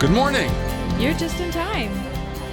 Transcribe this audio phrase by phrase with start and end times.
[0.00, 0.50] Good morning.
[1.00, 1.90] You're just in time.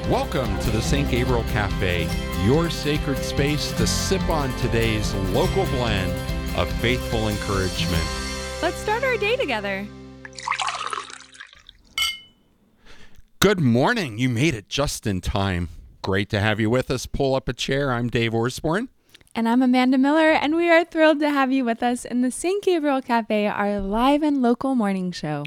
[0.10, 1.10] Welcome to the St.
[1.10, 2.08] Gabriel Cafe,
[2.46, 6.12] your sacred space to sip on today's local blend
[6.56, 8.04] of faithful encouragement.
[8.62, 9.86] Let's start our day together.
[13.40, 14.20] Good morning.
[14.20, 15.70] You made it just in time.
[16.04, 17.08] Great to have you with us.
[17.08, 17.92] Pull up a chair.
[17.92, 18.88] I'm Dave Orsborn.
[19.34, 22.32] And I'm Amanda Miller, and we are thrilled to have you with us in the
[22.32, 22.64] St.
[22.64, 25.44] Gabriel Cafe, our live and local morning show.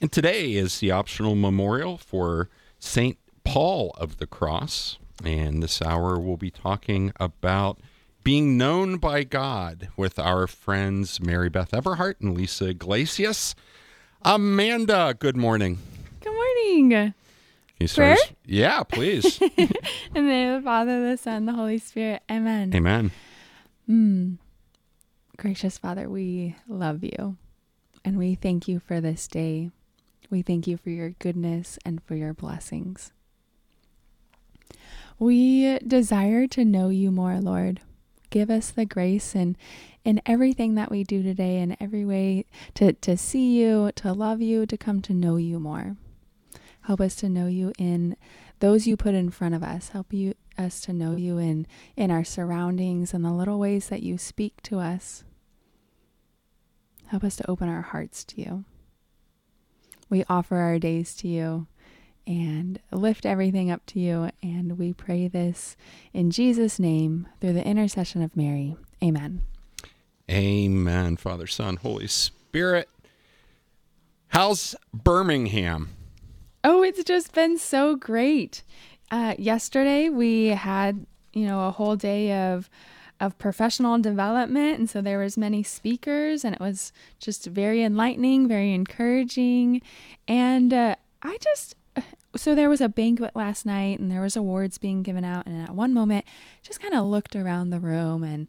[0.00, 3.18] And today is the optional memorial for St.
[3.44, 4.98] Paul of the Cross.
[5.24, 7.80] And this hour we'll be talking about
[8.22, 13.54] being known by God with our friends Mary Beth Eberhard and Lisa Yglesias.
[14.22, 15.78] Amanda, good morning.
[16.20, 16.90] Good morning.
[16.90, 17.14] Can
[17.78, 18.24] you start Prayer?
[18.28, 19.40] us- Yeah, please.
[19.56, 19.68] In
[20.12, 22.22] the name of the Father, the Son, the Holy Spirit.
[22.30, 22.72] Amen.
[22.74, 23.12] Amen.
[23.88, 24.36] Mm.
[25.38, 27.36] Gracious Father, we love you
[28.04, 29.70] and we thank you for this day.
[30.30, 33.12] We thank you for your goodness and for your blessings.
[35.18, 37.80] We desire to know you more, Lord.
[38.30, 39.56] Give us the grace and
[40.04, 44.40] in everything that we do today, in every way, to, to see you, to love
[44.40, 45.96] you, to come to know you more.
[46.82, 48.16] Help us to know you in
[48.60, 49.88] those you put in front of us.
[49.88, 54.02] Help you us to know you in in our surroundings and the little ways that
[54.02, 55.24] you speak to us.
[57.06, 58.64] Help us to open our hearts to you.
[60.08, 61.66] We offer our days to you
[62.26, 64.30] and lift everything up to you.
[64.42, 65.76] And we pray this
[66.12, 68.76] in Jesus' name through the intercession of Mary.
[69.02, 69.42] Amen.
[70.30, 71.16] Amen.
[71.16, 72.88] Father, Son, Holy Spirit.
[74.28, 75.90] How's Birmingham?
[76.64, 78.62] Oh, it's just been so great.
[79.10, 82.68] Uh, yesterday we had, you know, a whole day of
[83.20, 88.48] of professional development, and so there was many speakers, and it was just very enlightening,
[88.48, 89.82] very encouraging,
[90.28, 91.74] and uh, I just.
[92.36, 95.62] So there was a banquet last night, and there was awards being given out, and
[95.62, 96.26] at one moment,
[96.62, 98.46] just kind of looked around the room, and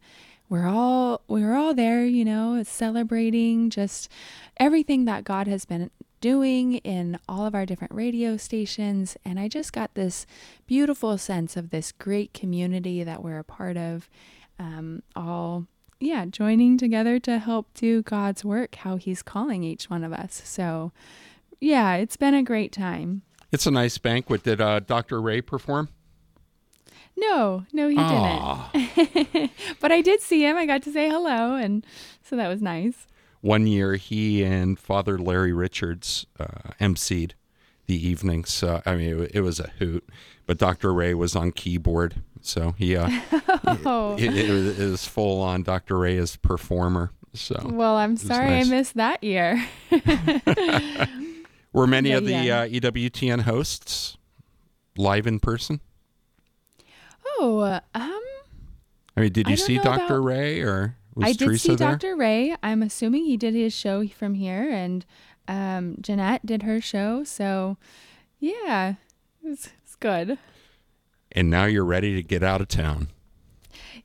[0.50, 4.10] we're all we were all there, you know, celebrating just
[4.58, 5.90] everything that God has been
[6.20, 9.16] doing in all of our different radio stations.
[9.24, 10.26] And I just got this
[10.66, 14.08] beautiful sense of this great community that we're a part of,
[14.58, 15.66] um, all,
[16.00, 20.42] yeah, joining together to help do God's work, how He's calling each one of us.
[20.44, 20.92] So,
[21.60, 23.22] yeah, it's been a great time.
[23.50, 24.42] It's a nice banquet.
[24.42, 25.20] Did uh, Dr.
[25.20, 25.88] Ray perform?
[27.16, 28.70] No, no, he Aw.
[28.72, 29.50] didn't.
[29.80, 30.56] but I did see him.
[30.56, 31.56] I got to say hello.
[31.56, 31.84] And
[32.22, 33.06] so that was nice.
[33.40, 37.32] One year, he and Father Larry Richards uh, emceed
[37.86, 38.44] the evening.
[38.44, 40.08] So, I mean, it, it was a hoot.
[40.46, 40.92] But Dr.
[40.92, 42.22] Ray was on keyboard.
[42.42, 43.08] So he, uh,
[43.84, 44.16] Oh.
[44.18, 45.98] it, it, it was full on Dr.
[45.98, 47.10] Ray as performer.
[47.34, 48.66] So, Well, I'm sorry nice.
[48.66, 49.62] I missed that year.
[51.72, 52.60] were many But of the yeah.
[52.60, 54.16] uh, EWTN hosts
[54.96, 55.80] live in person?
[57.40, 58.20] Oh, um,
[59.16, 60.04] I mean, did you see Dr.
[60.16, 61.90] about- Ray or was I did Teresa see there?
[61.96, 62.16] Dr.
[62.16, 62.56] Ray.
[62.62, 65.04] I'm assuming he did his show from here, and
[65.46, 67.24] um, Jeanette did her show.
[67.24, 67.76] So,
[68.40, 68.94] yeah,
[69.44, 70.38] it's, it's good.
[71.32, 73.08] And now you're ready to get out of town.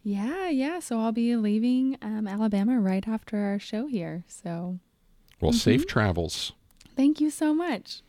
[0.04, 0.80] Yeah, yeah.
[0.80, 4.24] So I'll be leaving um, Alabama right after our show here.
[4.28, 4.80] So
[5.40, 5.58] Well, Mm-hmm.
[5.58, 6.52] safe travels.
[6.96, 8.02] thank you so much.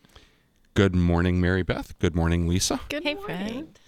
[0.75, 1.97] Good morning, Mary Beth.
[2.01, 2.81] Good morning, Lisa.
[2.89, 3.37] Good Hey, morning.
[3.47, 3.79] friend.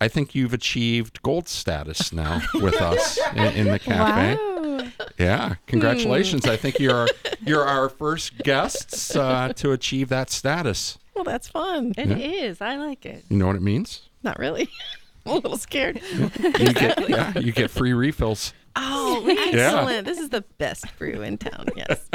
[0.00, 4.34] I think you've achieved gold status now with us in, in the cafe.
[4.36, 4.86] Wow.
[5.18, 6.46] Yeah, congratulations!
[6.46, 7.06] I think you're
[7.46, 10.98] you're our first guests uh, to achieve that status.
[11.20, 11.92] Well, that's fun.
[11.98, 12.62] It is.
[12.62, 13.26] I like it.
[13.28, 14.08] You know what it means?
[14.22, 14.70] Not really.
[15.26, 16.00] I'm a little scared.
[16.08, 18.54] You get yeah, you get free refills.
[18.74, 20.06] Oh, excellent.
[20.06, 21.66] This is the best brew in town.
[21.76, 22.08] Yes.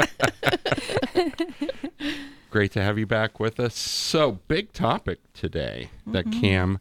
[2.50, 3.78] Great to have you back with us.
[3.78, 6.80] So, big topic today that Cam,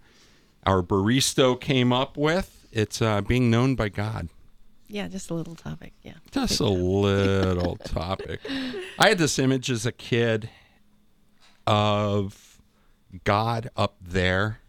[0.65, 2.65] our barista, came up with.
[2.71, 4.29] It's uh, being known by God.
[4.87, 5.93] Yeah, just a little topic.
[6.01, 6.13] Yeah.
[6.31, 8.39] Just a little topic.
[8.97, 10.49] I had this image as a kid
[11.67, 12.61] of
[13.23, 14.59] God up there,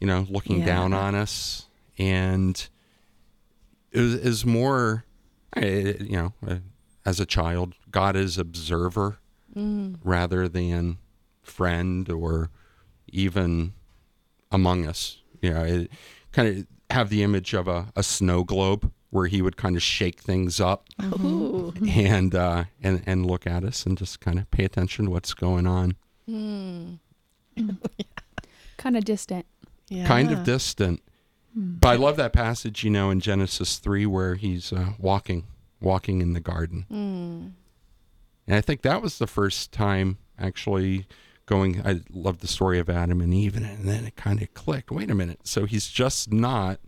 [0.00, 0.66] you know, looking Yeah.
[0.66, 1.66] down on us,
[1.98, 2.68] and
[3.92, 5.04] it was, it was more,
[5.56, 6.56] you know, uh,
[7.06, 9.18] as a child, God is observer
[9.56, 10.98] rather than
[11.42, 12.50] friend or
[13.08, 13.72] even
[14.50, 15.18] among us.
[15.40, 15.90] You know, it
[16.32, 19.82] kind of have the image of a, a snow globe where he would kind of
[19.82, 21.72] shake things up Ooh.
[21.88, 25.34] and uh, and and look at us and just kind of pay attention to what's
[25.34, 25.94] going on.
[28.76, 29.46] Kind of distant.
[29.88, 30.06] Yeah.
[30.06, 31.02] Kind of distant,
[31.54, 35.44] but I love that passage, you know, in Genesis three where he's uh, walking
[35.80, 37.52] walking in the garden, Mm.
[38.46, 41.06] and I think that was the first time actually
[41.46, 41.82] going.
[41.86, 44.90] I love the story of Adam and Eve, and, and then it kind of clicked.
[44.90, 45.40] Wait a minute.
[45.46, 46.80] So he's just not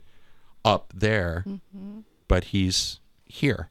[0.64, 2.00] up there, Mm-hmm.
[2.28, 3.68] but he's here.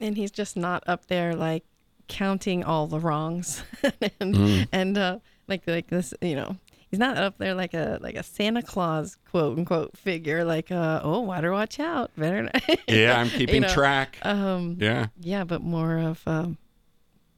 [0.00, 1.64] And he's just not up there like
[2.10, 3.62] counting all the wrongs
[4.20, 4.68] and Mm.
[4.72, 5.18] and uh
[5.48, 6.56] like like this, you know.
[6.90, 11.00] He's not up there like a like a Santa Claus quote unquote figure like uh
[11.04, 12.60] oh water watch out better not.
[12.88, 14.18] Yeah, I'm keeping know, track.
[14.22, 15.06] um yeah.
[15.20, 16.58] yeah but more of um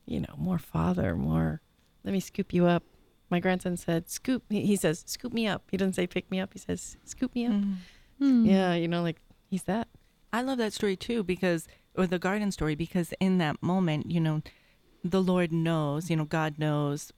[0.07, 1.61] you know more father more
[2.03, 2.83] let me scoop you up
[3.31, 6.41] my grandson said scoop he, he says scoop me up he doesn't say pick me
[6.41, 7.75] up he says scoop me up Mhm.
[8.19, 8.45] Hmm.
[8.47, 9.21] yeah you know like
[9.51, 9.87] he's that
[10.33, 14.19] I love that story too because, or the garden story, because in that moment, you
[14.19, 14.41] know,
[15.05, 17.13] the Lord knows, you know, God knows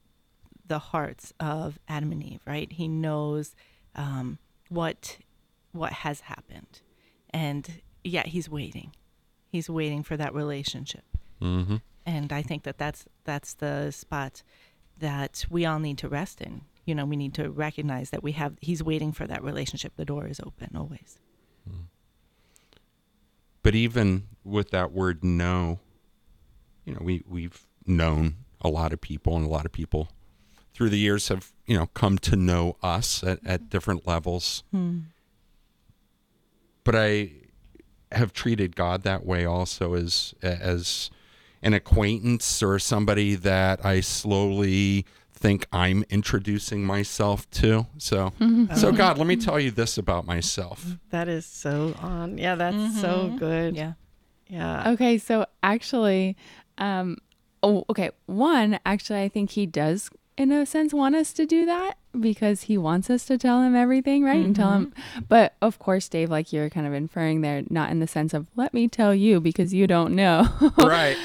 [0.66, 2.70] the hearts of Adam and Eve, right?
[2.72, 3.54] He knows
[3.94, 4.38] um,
[4.68, 5.18] what
[5.72, 6.80] what has happened,
[7.30, 8.92] and yet He's waiting.
[9.48, 11.04] He's waiting for that relationship,
[11.42, 11.76] Mm-hmm.
[12.06, 14.42] and I think that that's that's the spot
[14.98, 16.62] that we all need to rest in.
[16.86, 18.54] You know, we need to recognize that we have.
[18.60, 19.92] He's waiting for that relationship.
[19.96, 21.18] The door is open always.
[23.62, 25.80] But even with that word "know,"
[26.84, 30.08] you know, we we've known a lot of people, and a lot of people
[30.72, 34.62] through the years have you know come to know us at, at different levels.
[36.84, 37.30] But I
[38.12, 41.10] have treated God that way also as as
[41.62, 47.86] an acquaintance or somebody that I slowly think I'm introducing myself to.
[47.98, 48.32] So,
[48.76, 50.96] so God, let me tell you this about myself.
[51.10, 53.38] that is so on yeah that's so Mhm.
[53.38, 53.92] good Yeah.
[54.48, 56.36] yeah Okay, so actually,
[56.78, 57.16] um,
[57.64, 61.64] oh, okay, one, actually, I think he does, in a sense, want us to do
[61.66, 64.44] that because he wants us to tell him everything, right?
[64.44, 64.92] And tell him,
[65.28, 68.46] but of course, Dave, like you're kind of inferring there, not in the sense of
[68.54, 71.16] let me tell you because you don't know, right.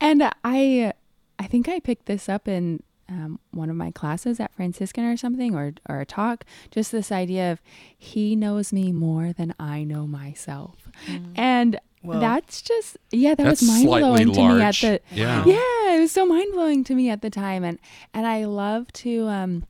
[0.00, 0.92] And I,
[1.38, 5.16] I think I picked this up in um, one of my classes at Franciscan or
[5.16, 6.44] something, or or a talk.
[6.70, 7.60] Just this idea of
[7.96, 10.88] he knows me more than I know myself,
[11.36, 12.20] and Whoa.
[12.20, 15.44] that's just yeah, that was mind slightly blowing to me at the Yeah.
[15.46, 17.78] yeah, it was so mind blowing to me at the time, and
[18.12, 19.64] and I love to um,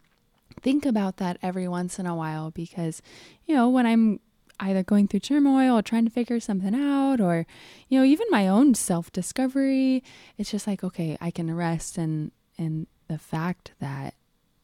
[0.61, 3.01] think about that every once in a while because
[3.47, 4.19] you know when I'm
[4.61, 7.47] either going through turmoil or trying to figure something out or
[7.89, 10.03] you know even my own self discovery
[10.39, 14.15] it's just like okay i can rest and in the fact that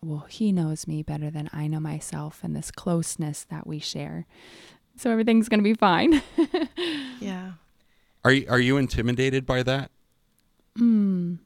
[0.00, 4.26] well he knows me better than i know myself and this closeness that we share
[5.00, 6.22] so everything's going to be fine
[7.20, 7.52] yeah
[8.24, 9.90] Are you, are you intimidated by that?
[10.76, 11.36] Hmm.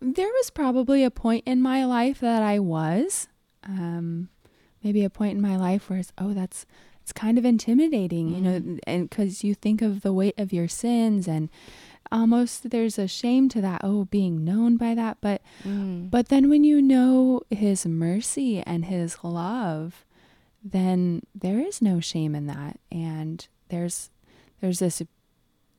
[0.00, 3.26] There was probably a point in my life that I was.
[3.66, 4.28] Um,
[4.84, 6.64] maybe a point in my life where it's, oh, that's
[7.02, 10.68] it's kind of intimidating, you know, and because you think of the weight of your
[10.68, 11.48] sins and
[12.12, 15.16] almost there's a shame to that, oh, being known by that.
[15.20, 16.10] But Mm.
[16.10, 20.04] but then when you know His mercy and His love,
[20.72, 24.10] then there is no shame in that, and there's
[24.60, 25.02] there's this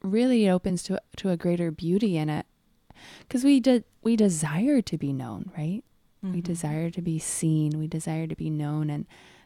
[0.02, 2.46] really it opens to to a greater beauty in it
[3.22, 5.84] because we de- we desire to be known, right?
[6.22, 7.80] We desire to be seen.
[7.80, 9.06] We desire to be known, and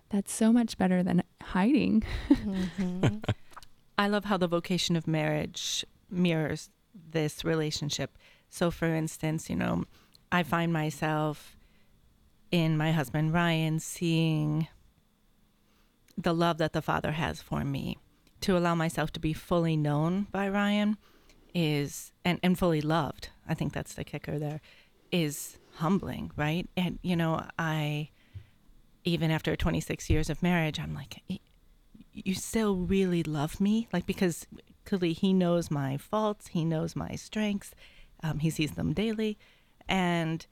[0.09, 2.03] that's so much better than hiding.
[2.29, 3.23] Mhm.
[3.97, 6.71] I love how the vocation of marriage mirrors
[7.11, 8.17] this relationship.
[8.49, 9.83] So, for instance, you know,
[10.31, 11.55] I find myself
[12.49, 14.67] in my husband Ryan seeing
[16.17, 17.97] the love that the Father has for me.
[18.41, 20.97] To allow myself to be fully known by Ryan
[21.53, 24.59] is, and, and fully loved, I think that's the kicker there,
[25.11, 26.67] is humbling, right?
[26.75, 28.09] And, you know, I,
[29.05, 31.21] even after 26 years of marriage, I'm like,
[32.13, 34.45] you still really love me like because
[34.85, 37.71] clearly he knows my faults he knows my strengths
[38.21, 39.37] um, he sees them daily
[39.87, 40.45] and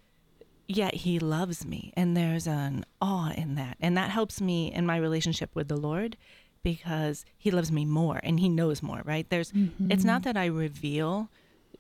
[0.76, 1.94] yet he loves me.
[1.96, 3.78] And there's an awe in that.
[3.80, 6.18] And that helps me in my relationship with the lord
[6.64, 9.30] because he loves me more and he knows more right?
[9.30, 9.92] There's mm-hmm.
[9.92, 11.30] it's not that i reveal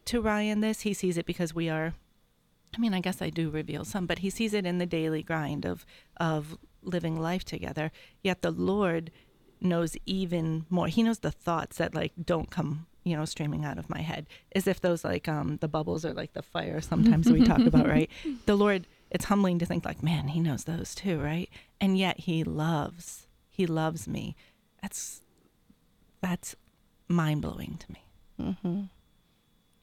[0.05, 0.81] to ryan this.
[0.81, 1.93] He sees it because we are
[2.73, 5.23] I mean, I guess I do reveal some, but he sees it in the daily
[5.23, 5.85] grind of
[6.17, 7.91] of living life together.
[8.23, 9.11] Yet the Lord
[9.59, 10.87] knows even more.
[10.87, 14.27] He knows the thoughts that like don't come, you know, streaming out of my head.
[14.55, 17.87] is if those like um the bubbles are like the fire sometimes we talk about,
[17.87, 18.09] right?
[18.45, 21.49] The Lord, it's humbling to think like, man, he knows those too, right?
[21.79, 23.27] And yet he loves.
[23.49, 24.35] He loves me.
[24.81, 25.21] That's
[26.21, 26.55] that's
[27.07, 28.53] mind blowing to me.
[28.63, 28.81] hmm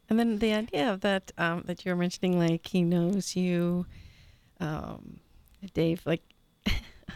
[0.09, 3.87] And then the idea of that um, that you're mentioning, like he knows you,
[4.61, 5.21] um,
[5.75, 6.03] Dave.
[6.07, 6.23] Like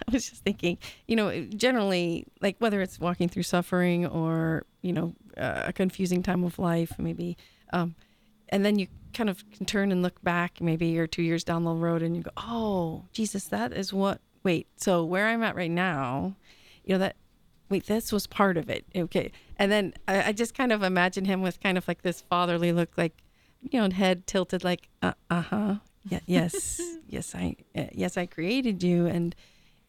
[0.09, 4.93] I was just thinking, you know, generally, like whether it's walking through suffering or you
[4.93, 7.37] know uh, a confusing time of life, maybe.
[7.73, 7.95] Um,
[8.49, 11.45] and then you kind of can turn and look back maybe a year two years
[11.45, 15.43] down the road and you go oh jesus that is what wait so where i'm
[15.43, 16.35] at right now
[16.85, 17.17] you know that
[17.69, 21.25] wait this was part of it okay and then i, I just kind of imagine
[21.25, 23.23] him with kind of like this fatherly look like
[23.71, 25.77] you know head tilted like uh, uh-huh
[26.09, 29.35] yeah yes yes i uh, yes i created you and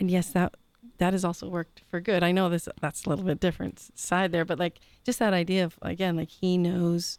[0.03, 0.53] and yes that
[0.97, 4.33] that has also worked for good i know this that's a little bit different side
[4.33, 7.17] there but like just that idea of again like he knows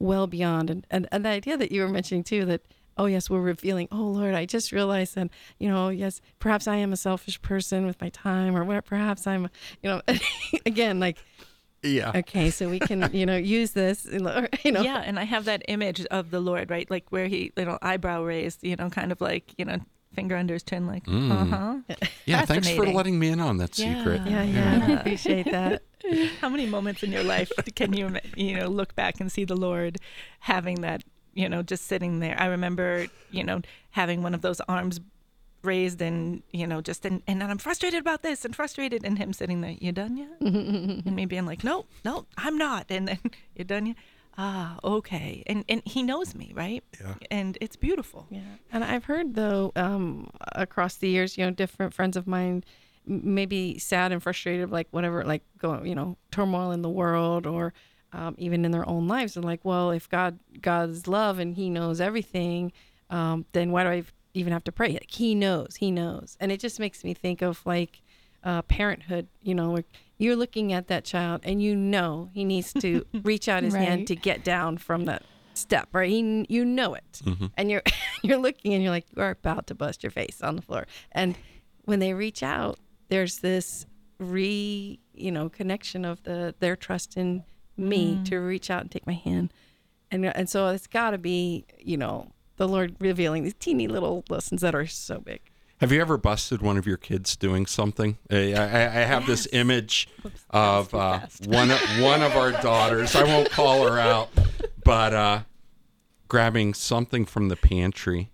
[0.00, 2.62] well beyond and, and and the idea that you were mentioning too that
[2.98, 5.28] oh yes we're revealing oh lord i just realized that
[5.60, 9.28] you know yes perhaps i am a selfish person with my time or what perhaps
[9.28, 9.48] i'm
[9.80, 10.02] you know
[10.66, 11.16] again like
[11.84, 12.10] Yeah.
[12.16, 14.04] okay so we can you know use this
[14.64, 16.90] you know yeah, and I have that image of the Lord, right?
[16.90, 19.78] Like where he, little eyebrow raised, you know, kind of like, you know,
[20.14, 21.30] finger under his chin, like, Mm.
[21.30, 21.96] uh huh.
[22.26, 22.44] Yeah.
[22.46, 23.98] Thanks for letting me in on that Yeah.
[23.98, 24.20] secret.
[24.26, 24.98] yeah yeah i Yeah.
[25.00, 25.82] appreciate that
[26.42, 28.06] How many moments in your life can you,
[28.36, 29.96] you know, look back and see the Lord
[30.40, 31.02] having that,
[31.32, 32.36] you know, just sitting there?
[32.38, 35.00] I remember, you know, having one of those arms
[35.62, 39.32] raised and, you know, just, and, and I'm frustrated about this and frustrated, and him
[39.32, 40.28] sitting there, you done yet?
[40.42, 42.84] and me being like, no, no, I'm not.
[42.90, 43.18] And then,
[43.56, 43.96] you done yet?
[44.36, 45.42] Ah, okay.
[45.46, 46.82] And, and he knows me, right?
[47.00, 47.14] Yeah.
[47.30, 48.26] And it's beautiful.
[48.30, 48.40] Yeah,
[48.72, 52.64] and I've heard though um, across the years, you know, different friends of mine
[53.06, 57.72] maybe sad and frustrated, like whatever, like going, you know, turmoil in the world or
[58.12, 61.68] um, even in their own lives, and like, well, if God God's love and He
[61.68, 62.72] knows everything,
[63.10, 64.92] um, then why do I even have to pray?
[64.92, 68.02] Like He knows, He knows, and it just makes me think of like
[68.44, 69.26] uh, parenthood.
[69.42, 69.86] You know, like
[70.18, 74.06] you're looking at that child and you know he needs to reach out his hand
[74.08, 75.22] to get down from that
[75.54, 76.10] step, right?
[76.10, 77.46] He, you know it, mm-hmm.
[77.56, 77.82] and you're
[78.22, 80.86] you're looking and you're like you are about to bust your face on the floor.
[81.12, 81.36] And
[81.84, 82.78] when they reach out,
[83.08, 83.86] there's this
[84.18, 87.44] re you know connection of the their trust in
[87.76, 88.24] me mm-hmm.
[88.24, 89.52] to reach out and take my hand,
[90.10, 94.24] and and so it's got to be you know the Lord revealing these teeny little
[94.28, 95.40] lessons that are so big.
[95.78, 98.16] Have you ever busted one of your kids doing something?
[98.30, 100.08] I, I, I have this image
[100.50, 103.14] of uh, one one of our daughters.
[103.16, 104.30] I won't call her out,
[104.84, 105.40] but uh,
[106.28, 108.30] grabbing something from the pantry,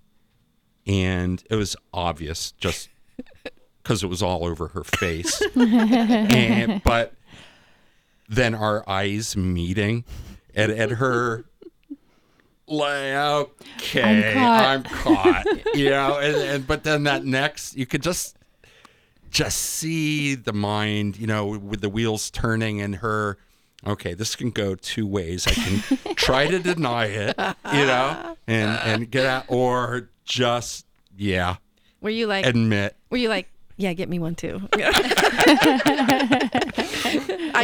[0.87, 2.89] and it was obvious just
[3.83, 5.41] because it was all over her face.
[5.57, 7.15] and, but
[8.29, 10.05] then our eyes meeting,
[10.55, 11.47] and and her
[12.71, 18.03] like okay I'm i'm caught, you know and, and but then that next you could
[18.03, 18.37] just
[19.31, 23.39] just see the mind you know with the wheels turning and her
[23.87, 25.47] okay this can go two ways.
[25.47, 27.35] I can try to deny it
[27.73, 30.87] you know and and get out or just
[31.17, 31.57] yeah.
[32.01, 32.97] Were you like admit.
[33.11, 34.61] Were you like, yeah, get me one too?
[34.73, 34.81] I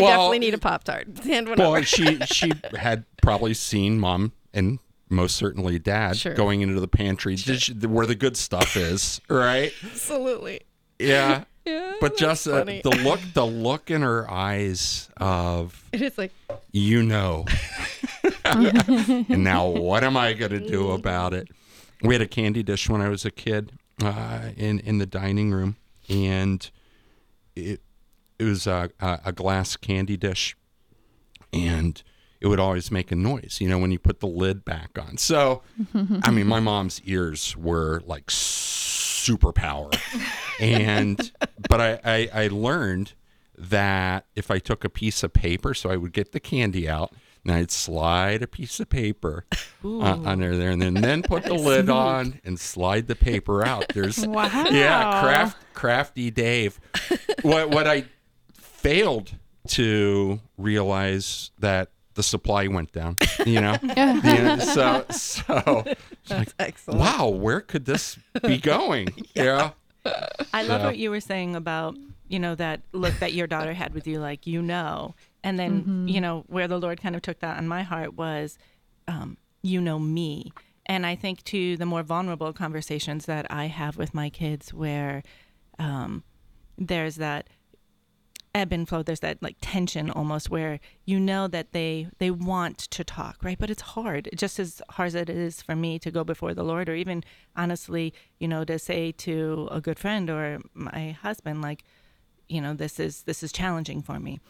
[0.01, 1.07] Well- definitely need a Pop Tart.
[1.25, 6.35] Hand one well she she had probably seen mom and most certainly dad Sure.
[6.35, 9.73] going into the pantry she- where the good stuff is right?
[9.85, 10.61] Absolutely.
[10.99, 11.45] yeah.
[11.67, 11.95] Yeah.
[12.01, 16.31] but just uh, the look the look in her eyes of It is like,
[16.71, 17.45] you know.
[18.45, 21.49] And now what am i going to do about it?
[22.03, 25.51] We had a candy dish when i was a kid uh, in in the dining
[25.51, 25.75] room
[26.09, 26.71] and
[27.57, 27.81] it
[28.39, 30.57] it was a, a, a glass candy dish
[31.53, 32.01] and
[32.41, 35.17] it would always make a noise you know when you put the lid back on.
[35.17, 35.63] So
[36.23, 39.95] i mean my mom's ears were like superpower
[40.61, 41.33] and
[41.69, 43.15] but I, I i learned
[43.59, 47.13] that if i took a piece of paper so i would get the candy out
[47.45, 49.47] and i'd slide a piece of paper
[49.85, 53.87] uh, under there and then, then put the lid on and slide the paper out.
[53.95, 54.67] There's Wow.
[54.71, 56.81] yeah craft crafty dave.
[57.43, 58.05] What what i
[58.55, 59.33] failed
[59.69, 65.85] to realize that the supply went down you know Yeah, so so
[66.29, 67.01] that's excellent.
[67.01, 69.71] wow where could this be going yeah
[70.53, 70.87] I love Yeah.
[70.87, 71.97] what you were saying about,
[72.29, 75.17] you know, that look that your daughter had with you, like, you know.
[75.43, 78.57] And then, you know, where the Lord kind of took that on my heart was,
[79.09, 80.53] um, you know me.
[80.87, 85.25] And I think to the more vulnerable conversations that I have with my kids where
[85.81, 86.23] um,
[86.79, 87.49] there's that
[88.57, 92.79] ebb and flow there's that like tension almost where you know that they they want
[92.79, 93.59] to talk right?
[93.59, 96.65] But it's hard just as hard as it is for me to go before the
[96.65, 97.23] lord or even
[97.55, 101.85] honestly you know to say to a good friend or my husband like
[102.49, 104.41] you know this is this is challenging for me.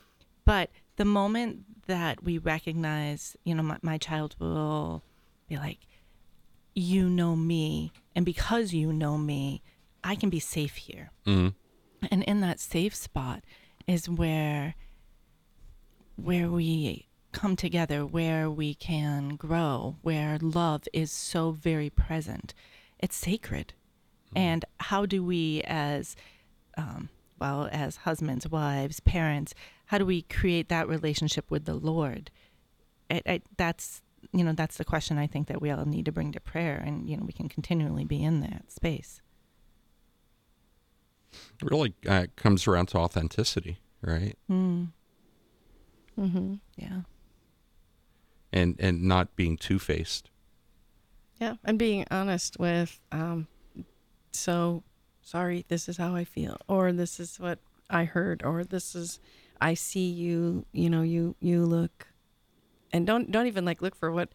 [0.45, 5.03] But the moment that we recognize you know my, my child will
[5.49, 5.81] be like
[6.75, 9.63] you know me and because you know me
[10.05, 11.11] i can be safe here.
[11.27, 11.55] Mm.
[12.11, 13.43] and in that safe spot
[13.87, 14.75] is where
[16.17, 22.55] where we come together, where we can grow, where love is so very present.
[22.99, 23.75] It's sacred.
[24.35, 26.17] And how do we, as
[26.79, 29.55] um, well as husbands, wives, parents,
[29.87, 32.31] how do we create that relationship with the Lord?
[33.11, 34.03] It, it, that's
[34.33, 36.83] you know that's the question I think that we all need to bring to prayer,
[36.85, 39.21] and you know we can continually be in that space.
[41.63, 44.37] It really uh, comes around to authenticity, right?
[44.51, 44.89] Mm.
[46.19, 46.55] Mm-hmm.
[46.77, 47.01] Yeah.
[48.53, 50.31] And and not being two faced.
[51.41, 53.47] Yeah, and being honest with, um,
[54.33, 54.83] so
[55.21, 57.59] sorry, this is how I feel, or this is what
[57.91, 59.21] I heard, or this is,
[59.61, 62.09] I see you, you know, you you look,
[62.93, 64.31] and don't don't even like look for what.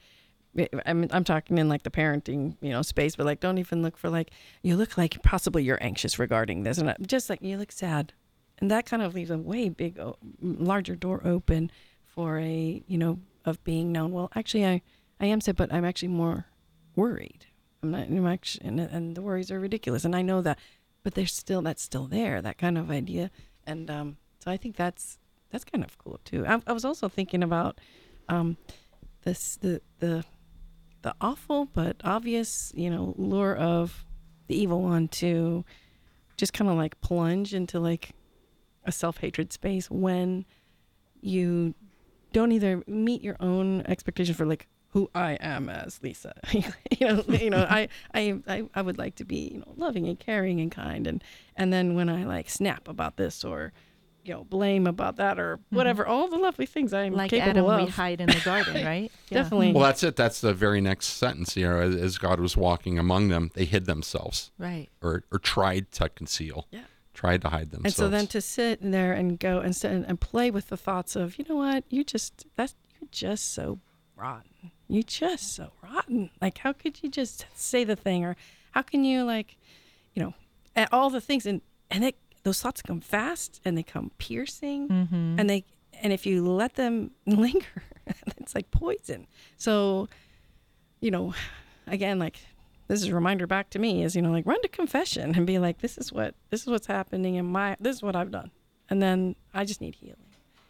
[0.85, 3.97] I'm I'm talking in like the parenting you know space, but like don't even look
[3.97, 4.31] for like
[4.61, 8.13] you look like possibly you're anxious regarding this, and uh, just like you look sad,
[8.59, 9.99] and that kind of leaves a way big,
[10.41, 11.71] larger door open
[12.03, 14.11] for a you know of being known.
[14.11, 14.81] Well, actually, I
[15.19, 16.47] I am sad, but I'm actually more
[16.95, 17.45] worried.
[17.81, 20.59] I'm not I'm actually, and, and the worries are ridiculous, and I know that,
[21.03, 23.31] but there's still that's still there, that kind of idea,
[23.65, 25.17] and um, so I think that's
[25.49, 26.45] that's kind of cool too.
[26.45, 27.79] I, I was also thinking about
[28.27, 28.57] um,
[29.23, 30.25] this the the
[31.01, 34.05] the awful but obvious, you know, lure of
[34.47, 35.65] the evil one to
[36.37, 38.11] just kind of like plunge into like
[38.85, 40.45] a self hatred space when
[41.21, 41.73] you
[42.33, 46.33] don't either meet your own expectation for like who I am as Lisa.
[46.51, 46.63] you
[47.01, 50.19] know, you know, I, I, I, I would like to be, you know, loving and
[50.19, 51.07] caring and kind.
[51.07, 51.23] And,
[51.55, 53.71] and then when I like snap about this or,
[54.23, 55.75] you know, blame about that or mm-hmm.
[55.75, 57.85] whatever, all the lovely things I'm Like capable Adam, of.
[57.87, 59.11] we hide in the garden, right?
[59.29, 59.43] Yeah.
[59.43, 59.71] Definitely.
[59.71, 60.17] Well, that's it.
[60.17, 61.55] That's the very next sentence.
[61.55, 64.89] You know, as, as God was walking among them, they hid themselves Right.
[65.01, 66.67] or or tried to conceal.
[66.69, 66.81] Yeah.
[67.13, 67.85] Tried to hide themselves.
[67.85, 71.15] And so then to sit there and go and sit and play with the thoughts
[71.15, 73.79] of, you know what, you just that's you're just so
[74.17, 74.71] rotten.
[74.89, 76.29] You just so rotten.
[76.41, 78.35] Like how could you just say the thing or
[78.71, 79.55] how can you like,
[80.13, 80.33] you know,
[80.91, 85.39] all the things and and it, those thoughts come fast and they come piercing Mm-hmm.
[85.39, 85.65] and they
[86.01, 87.83] and if you let them linger,
[88.37, 89.27] it's like poison.
[89.57, 90.07] So,
[90.99, 91.33] you know,
[91.87, 92.39] again, like
[92.87, 95.45] this is a reminder back to me is you know like run to confession and
[95.47, 98.31] be like this is what this is what's happening in my this is what I've
[98.31, 98.51] done,
[98.89, 100.17] and then I just need healing,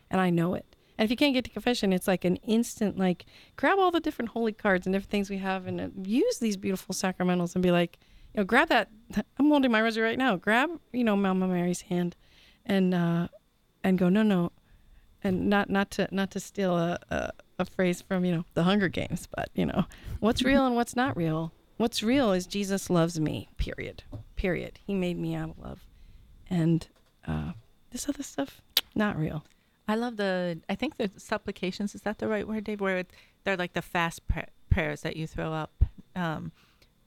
[0.09, 0.65] and I know it.
[0.97, 3.99] And if you can't get to confession, it's like an instant like grab all the
[4.01, 7.63] different holy cards and different things we have and uh, use these beautiful sacramentals and
[7.63, 7.97] be like,
[8.33, 8.89] you know, grab that.
[9.37, 10.35] I'm holding my rosary right now.
[10.35, 12.15] Grab you know Mama Mary's hand,
[12.65, 13.27] and uh,
[13.83, 14.51] and go no no
[15.23, 18.63] and not not to not to steal a, a, a phrase from you know the
[18.63, 19.85] Hunger Games, but you know
[20.19, 21.53] what's real and what's not real.
[21.77, 23.49] What's real is Jesus loves me.
[23.57, 24.03] Period.
[24.35, 24.79] Period.
[24.85, 25.87] He made me out of love,
[26.49, 26.87] and
[27.27, 27.53] uh,
[27.91, 28.61] this other stuff
[28.95, 29.43] not real.
[29.87, 30.59] I love the.
[30.69, 32.81] I think the supplications is that the right word, Dave?
[32.81, 33.11] Where it,
[33.43, 35.83] they're like the fast pra- prayers that you throw up,
[36.15, 36.51] um,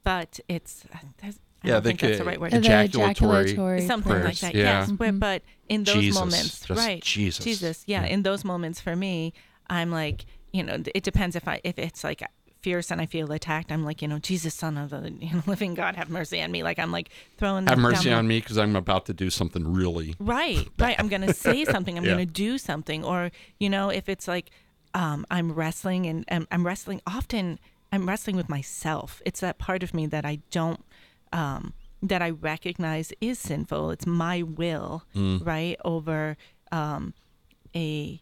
[0.04, 0.84] but it's
[1.20, 2.52] there's, I Yeah, they think that's the could- right word.
[2.52, 4.54] The Ejaculatory ejaculatory Something like that.
[4.54, 4.80] yeah.
[4.80, 5.18] Yes, where, Mhm.
[5.20, 7.02] but in those Jesus, moments, just right?
[7.02, 7.44] Jesus.
[7.44, 8.02] Jesus, yeah.
[8.02, 8.08] Yeah.
[8.08, 9.32] In those moments, for me,
[9.68, 12.22] I'm like, you know, it depends if I if it's like
[12.60, 13.70] fierce and I feel attacked.
[13.72, 16.50] I'm like, you know, Jesus, Son of the you know, living God, have mercy on
[16.50, 16.62] me.
[16.62, 19.70] Like I'm like throwing have mercy down on me because I'm about to do something
[19.72, 20.14] really.
[20.18, 20.96] Right, right.
[20.98, 21.96] I'm going to say something.
[21.98, 22.14] I'm Yeah.
[22.14, 23.04] going to do something.
[23.04, 24.50] Or, you know, if it's like
[24.94, 27.58] um, I'm wrestling and, and I'm wrestling, often
[27.94, 29.22] I'm wrestling with myself.
[29.24, 30.84] It's that part of me that I don't,
[31.32, 33.90] um, that I recognize is sinful.
[33.92, 35.46] It's my will, Mm.
[35.46, 36.36] right, over
[36.72, 37.14] um,
[37.74, 38.20] a,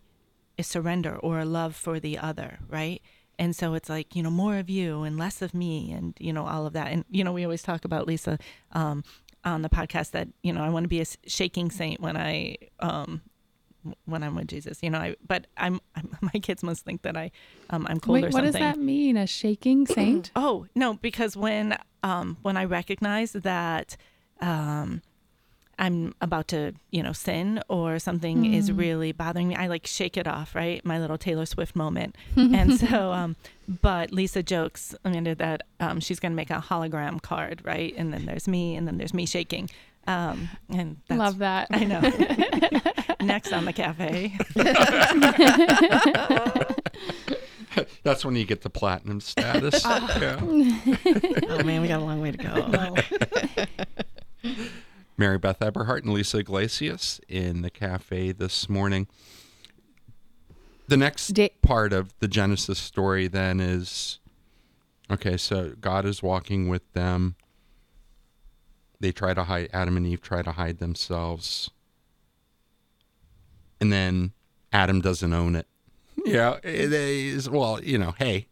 [0.59, 3.01] a surrender or a love for the other, right?
[3.39, 6.33] And so it's like, you know, more of you and less of me and, you
[6.35, 6.89] know, all of that.
[6.93, 8.39] And, you know, we always talk about Lisa
[8.73, 9.03] um,
[9.43, 12.57] on the podcast that, you know, I want to be a shaking saint when I,
[12.81, 13.23] um,
[14.05, 17.17] when I'm with Jesus, you know, I, but I'm, I'm my kids must think that
[17.17, 17.31] I,
[17.71, 18.53] um, I'm cold Wait, or something.
[18.53, 19.17] what does that mean?
[19.17, 20.31] A shaking saint?
[20.37, 23.97] Oh no, because when um when I recognize that
[24.41, 25.03] um
[25.79, 28.79] I'm about to, you know, sin or something is Mm.
[28.79, 30.85] really bothering me, I like shake it off, right?
[30.85, 32.17] My little Taylor Swift moment.
[32.37, 33.37] and so um
[33.81, 37.95] but Lisa jokes Amanda that um she's gonna make a hologram card, right?
[37.97, 39.71] And then there's me and then there's me shaking.
[40.07, 41.69] Um and that's Love that.
[41.71, 42.01] I know.
[43.27, 44.37] Next on the cafe.
[48.03, 49.85] That's when you get the platinum status.
[49.85, 50.41] Yeah.
[51.49, 52.97] Oh man, we got a long way to go.
[55.17, 59.07] Mary Beth Eberhard and Lisa Yglesias in the cafe this morning.
[60.89, 64.19] The next Da- part of the Genesis story then is
[65.11, 67.37] okay, so God is walking with them.
[69.03, 71.71] They try to hide, Adam and Eve try to hide themselves.
[73.81, 74.31] And then
[74.73, 75.67] Adam doesn't own it.
[76.25, 78.47] you know, is, well, you know, hey,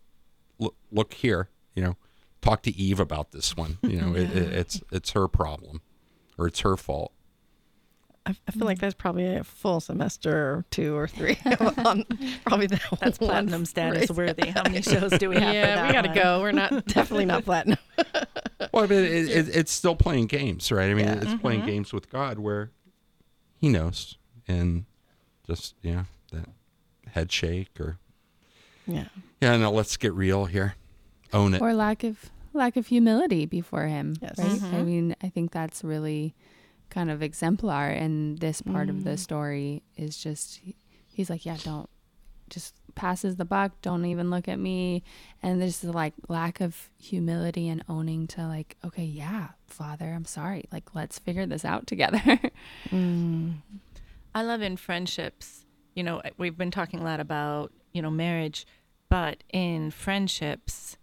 [0.58, 1.96] look, look here, you know,
[2.42, 3.78] talk to Eve about this one.
[3.82, 5.82] You know, it, it, it's it's her problem,
[6.36, 7.12] or it's her fault.
[8.26, 11.38] I, I feel like that's probably a full semester or two or three
[11.78, 12.04] on
[12.44, 14.16] probably that That's one platinum status phrase.
[14.16, 14.50] worthy.
[14.50, 15.44] How many shows do we have?
[15.48, 16.40] for Yeah, that we got to go.
[16.40, 17.78] We're not definitely not platinum.
[18.72, 20.90] Well, but it, it, it's still playing games, right?
[20.90, 21.20] I mean, Yeah.
[21.22, 22.70] it's playing games with God where
[23.56, 24.84] He knows, and
[25.46, 26.48] just yeah, that
[27.12, 27.96] head shake or
[28.86, 29.04] Yeah.
[29.40, 29.56] yeah.
[29.56, 30.74] No, let's get real here.
[31.32, 31.62] Own it.
[31.62, 34.36] or lack of lack of humility before him Yes.
[34.36, 34.74] right Mm-hmm.
[34.76, 36.34] i mean i think that's really
[36.90, 39.04] kind of exemplar and this part of Mm.
[39.04, 40.60] the story is just
[41.08, 41.88] he's like yeah don't
[42.48, 45.02] just passes the buck don't even look at me
[45.42, 50.24] and there's the like lack of humility and owning to like okay yeah father i'm
[50.24, 52.38] sorry like let's figure this out together
[52.90, 53.54] Mm.
[54.34, 58.64] I love in friendships, you know, we've been talking a lot about, you know, marriage,
[59.08, 60.96] but in friendships,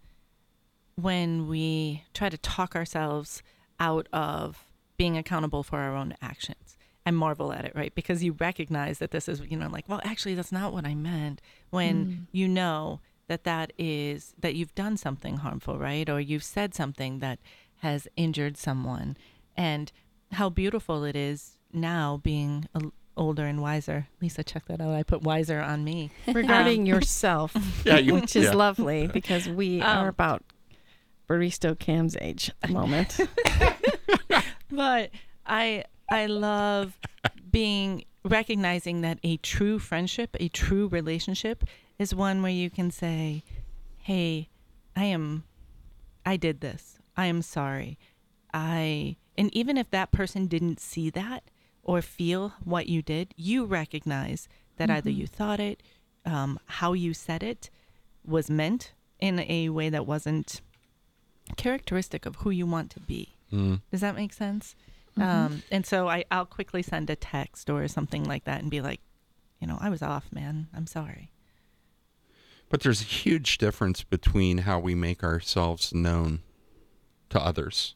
[0.96, 3.44] when we try to talk ourselves
[3.80, 4.64] out of
[4.98, 7.94] being accountable for our own actions, I marvel at it, right?
[7.94, 10.96] Because you recognize that this is, you know, like, well, actually, that's not what I
[10.96, 11.42] meant.
[11.70, 16.10] When you know that that is, that you've done something harmful, right?
[16.10, 17.40] Or you've said something that
[17.82, 19.16] has injured someone.
[19.56, 19.92] And
[20.34, 22.82] how beautiful it is now being a,
[23.16, 24.08] older and wiser.
[24.22, 24.94] Lisa, check that out.
[24.94, 26.12] I put wiser on me.
[26.28, 27.56] Regarding yourself,
[27.86, 28.54] Yeah, you- which is yeah.
[28.54, 30.44] lovely because we Um, are about
[31.30, 33.20] Baristo Cam's age at the moment.
[34.70, 35.12] but
[35.46, 36.98] I I love
[37.52, 41.64] being recognizing that a true friendship, a true relationship
[41.98, 43.44] is one where you can say,
[43.98, 44.50] "Hey,
[44.96, 45.44] I am
[46.26, 47.00] I did this.
[47.16, 47.98] I am sorry.
[48.54, 51.44] I and even if that person didn't see that
[51.84, 55.82] or feel what you did, you recognize that either you thought it,
[56.26, 57.70] um, how you said it
[58.26, 60.62] was meant in a way that wasn't
[61.56, 63.37] characteristic of who you want to be.
[63.52, 63.82] Mm.
[63.92, 64.76] Does that make sense?
[65.20, 68.82] Um, and so I, I'll quickly send a text or something like that and be
[68.82, 69.02] like,
[69.60, 70.68] you know, I was off, man.
[70.76, 71.32] I'm sorry.
[72.70, 76.42] But there's a huge difference between how we make ourselves known
[77.30, 77.96] to others.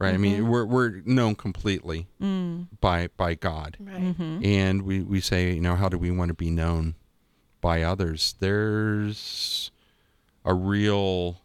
[0.00, 0.14] Right?
[0.14, 2.68] I mean, we're we're known completely Mm.
[2.80, 3.76] by by God.
[3.78, 4.00] right.
[4.00, 4.44] Mm-hmm.
[4.44, 6.94] And we, we say, you know, how do we want to be known
[7.60, 8.34] by others?
[8.40, 9.70] There's
[10.44, 11.42] a real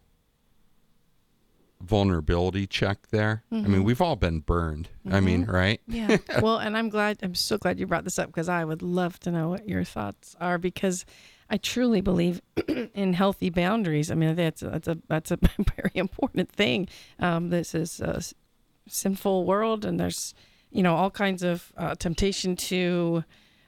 [1.81, 3.43] vulnerability check there.
[3.51, 4.89] I mean, we've all been burned.
[5.09, 5.81] I mean, right?
[5.88, 6.17] Yeah.
[6.41, 9.19] well, and I'm glad, I'm so glad you brought this up because I would love
[9.21, 11.05] to know what your thoughts are because
[11.49, 12.41] I truly believe
[12.93, 14.09] in healthy boundaries.
[14.09, 15.38] I mean, that's, that's a, that's a
[15.75, 16.88] very important thing.
[17.19, 18.21] Um, this is a
[18.88, 20.33] sinful world and there's,
[20.71, 23.23] you know, all kinds of uh, temptation to,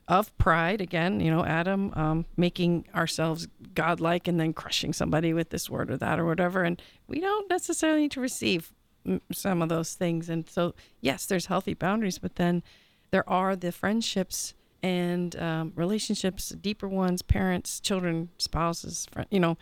[0.07, 5.49] of pride again, you know, Adam, um, making ourselves godlike and then crushing somebody with
[5.49, 6.63] this word or that or whatever.
[6.63, 8.73] And we don't necessarily need to receive
[9.05, 10.29] mm, some of those things.
[10.29, 12.63] And so, yes, there's healthy boundaries, but then
[13.11, 19.57] there are the friendships and um, relationships, deeper ones, parents, children, spouses, friend, you know.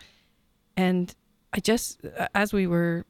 [0.76, 1.12] And
[1.52, 2.00] I just,
[2.34, 3.04] as we were,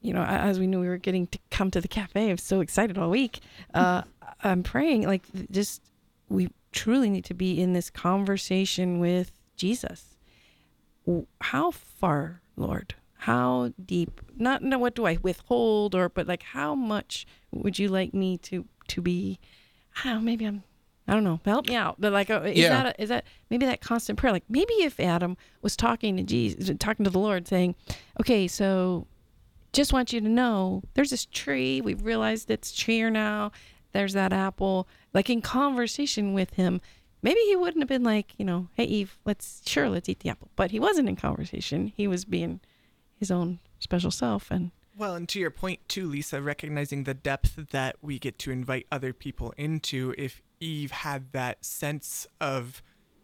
[0.00, 2.42] you know, as we knew we were getting to come to the cafe, I was
[2.42, 3.40] so excited all week.
[3.74, 4.02] Uh,
[4.44, 5.82] I'm praying, like, just
[6.30, 10.16] we truly need to be in this conversation with Jesus.
[11.40, 12.94] How far, Lord?
[13.18, 14.20] How deep?
[14.36, 18.38] Not know what do I withhold or but like how much would you like me
[18.38, 19.38] to to be
[19.96, 20.62] I don't know, maybe I'm
[21.08, 21.40] I don't know.
[21.44, 21.96] Help me out.
[21.98, 22.68] But like, uh, is Yeah.
[22.68, 24.32] that a, is that maybe that constant prayer?
[24.32, 27.74] Like maybe if Adam was talking to Jesus, talking to the Lord, saying,
[28.20, 29.08] "Okay, so
[29.72, 31.80] just want you to know, there's this tree.
[31.80, 33.50] We've realized it's here now.
[33.92, 36.80] There's that apple." Like in conversation with him,
[37.22, 40.30] maybe he wouldn't have been like, you know, "Hey Eve, let's sure let's eat the
[40.30, 41.92] apple." But he wasn't in conversation.
[41.96, 42.60] He was being
[43.16, 47.70] his own special self, and Well, and to your point too, Lisa, recognizing the depth
[47.70, 52.82] that we get to invite other people into, if Eve had that sense of,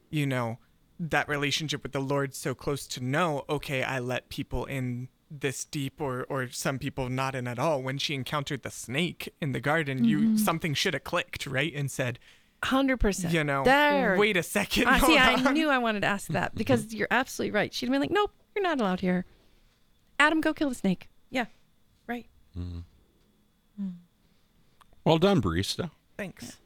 [0.08, 0.58] you know,
[0.98, 5.64] that relationship with the Lord so close to know, okay, I let people in this
[5.64, 7.82] deep or or some people not in at all.
[7.82, 10.36] When she encountered the snake in the garden, you mm-hmm.
[10.36, 11.72] something should have clicked, right?
[11.74, 12.18] And said,
[12.62, 13.32] hundred percent.
[13.32, 14.16] you know, there.
[14.16, 14.86] wait a second.
[14.88, 15.16] I see.
[15.16, 17.72] hold I knew I wanted to ask that because you're absolutely right.
[17.72, 19.24] She'd have been like, "Nope, you're not allowed here."
[20.18, 21.08] Adam, go kill the snake.
[21.30, 21.46] Yeah,
[22.06, 22.26] right.
[22.58, 22.78] Mm-hmm.
[23.82, 23.94] Mm.
[25.04, 25.90] Well done, barista.
[26.16, 26.56] Thanks.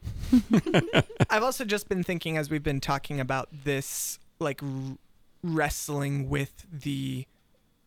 [1.31, 4.97] I've also just been thinking as we've been talking about this, like r-
[5.43, 7.27] wrestling with the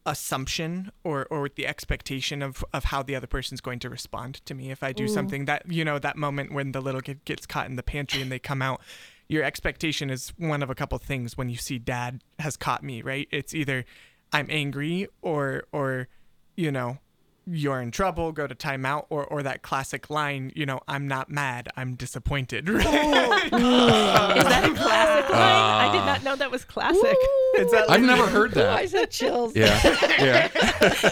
[0.05, 4.35] assumption or or with the expectation of of how the other person's going to respond
[4.45, 5.07] to me if I do Ooh.
[5.07, 8.21] something that you know that moment when the little kid gets caught in the pantry
[8.21, 8.81] and they come out
[9.27, 13.01] your expectation is one of a couple things when you see dad has caught me,
[13.01, 13.27] right?
[13.31, 13.85] It's either
[14.31, 16.07] I'm angry or or
[16.55, 16.99] you know,
[17.45, 21.29] you're in trouble, go to timeout, or or that classic line, you know, I'm not
[21.29, 22.69] mad, I'm disappointed.
[22.73, 22.85] Right?
[24.37, 25.89] Is that a classic line?
[25.89, 27.17] I did not know that was classic.
[27.55, 28.69] It's that I've never heard that.
[28.69, 28.89] I that.
[28.89, 29.55] said chills.
[29.55, 29.79] Yeah,
[30.19, 30.49] yeah.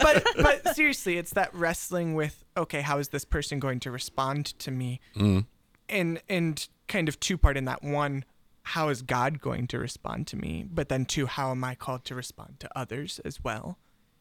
[0.02, 4.58] but but seriously, it's that wrestling with okay, how is this person going to respond
[4.60, 5.00] to me?
[5.16, 5.46] Mm.
[5.90, 8.26] And and kind of two part in that one,
[8.64, 10.66] how is God going to respond to me?
[10.70, 13.78] But then two, how am I called to respond to others as well?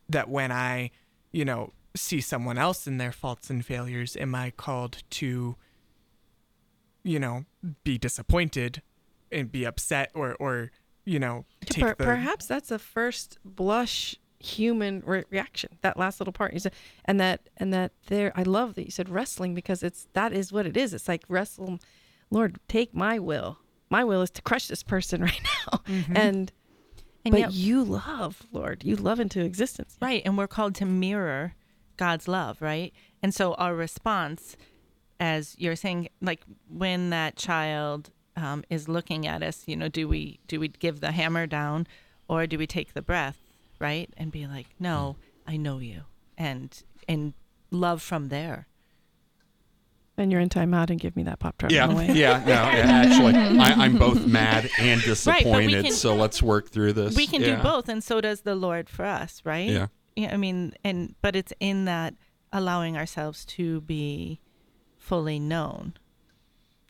[0.08, 0.90] That when I,
[1.32, 5.56] you know, see someone else in their faults and failures, am I called to,
[7.02, 7.44] you know,
[7.84, 8.82] be disappointed
[9.32, 10.70] and be upset or or
[11.04, 16.20] you know take Per- the perhaps that's a first blush human re- reaction that last
[16.20, 16.52] little part.
[16.52, 16.72] You said
[17.04, 20.52] and that and that there i love that you said wrestling because it's that is
[20.52, 20.92] what it is.
[20.94, 21.78] It's like wrestle
[22.30, 23.58] lord take my will.
[23.88, 25.78] My will is to crush this person right now.
[25.86, 26.16] Mm-hmm.
[26.16, 26.52] and,
[27.24, 29.96] And but yet- you love lord you love into existence.
[30.02, 30.22] Right.
[30.24, 31.54] And we're called to mirror
[32.00, 32.92] God's love, right?
[33.22, 34.56] And so our response,
[35.20, 40.08] as you're saying, like when that child um, is looking at us, you know, do
[40.08, 41.86] we do we give the hammer down
[42.26, 43.38] or do we take the breath,
[43.78, 44.08] right?
[44.16, 46.02] And be like, no, I know you.
[46.38, 46.68] And
[47.06, 47.34] and
[47.70, 48.66] love from there.
[50.16, 52.06] and you're in timeout and give me that pop tart Yeah, on the way.
[52.12, 55.84] yeah, no, yeah, actually, I, I'm both mad and disappointed.
[55.84, 57.14] can- so let's work through this.
[57.16, 57.56] we can Yeah.
[57.56, 59.68] do both and so does the Lord for us, right?
[59.70, 59.86] Yeah.
[60.16, 62.14] Yeah, I mean, and but it's in that
[62.52, 64.40] allowing ourselves to be
[64.98, 65.94] fully known.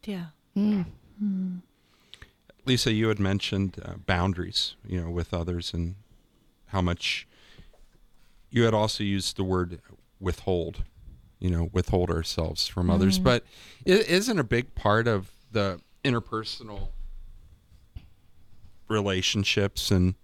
[0.04, 0.26] Yeah.
[0.56, 0.86] Mm.
[2.64, 5.96] Lisa, you had mentioned uh, boundaries, you know, with others, and
[6.66, 7.26] how much
[8.50, 9.80] you had also used the word
[10.18, 10.84] withhold,
[11.38, 13.18] you know, withhold ourselves from others.
[13.18, 13.44] But
[13.84, 16.88] it isn't a big part of the interpersonal
[18.88, 20.14] relationships and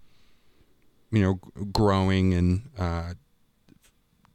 [1.11, 1.35] you know
[1.71, 3.13] growing and uh,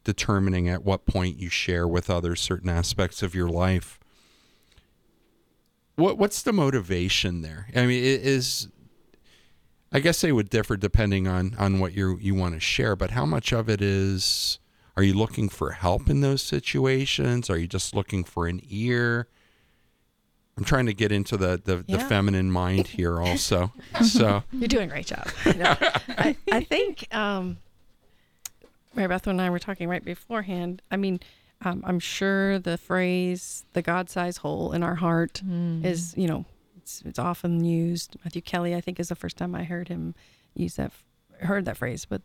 [0.05, 3.99] determining at what point you share with others certain aspects of your life
[5.97, 7.69] what what's the motivation there?
[7.75, 8.69] I mean, it is
[9.93, 13.11] I guess they would differ depending on on what you you want to share, but
[13.11, 14.59] how much of it is
[14.97, 17.49] are you looking for help in those situations?
[17.49, 19.29] Are you just looking for an ear?
[20.57, 23.73] I'm trying to get into the the, the feminine mind here also.
[24.03, 25.27] so You're doing a great job.
[25.57, 25.77] No,
[26.09, 27.59] I, I think um,
[28.95, 30.83] Mary Beth and I were talking right beforehand.
[30.91, 31.21] I mean,
[31.65, 35.43] um, I'm sure the phrase "the God-sized hole in our heart"
[35.83, 36.45] is, you know,
[36.77, 38.17] it's, it's often used.
[38.25, 40.15] Matthew Kelly, I think, is the first time I heard him
[40.55, 40.93] use that,
[41.41, 42.05] heard that phrase.
[42.05, 42.23] But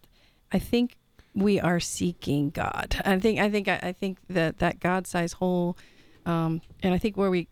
[0.52, 0.98] I think
[1.34, 3.00] we are seeking God.
[3.06, 5.78] I think, I think, I, I think that that God-sized hole,
[6.26, 7.48] um, and I think where we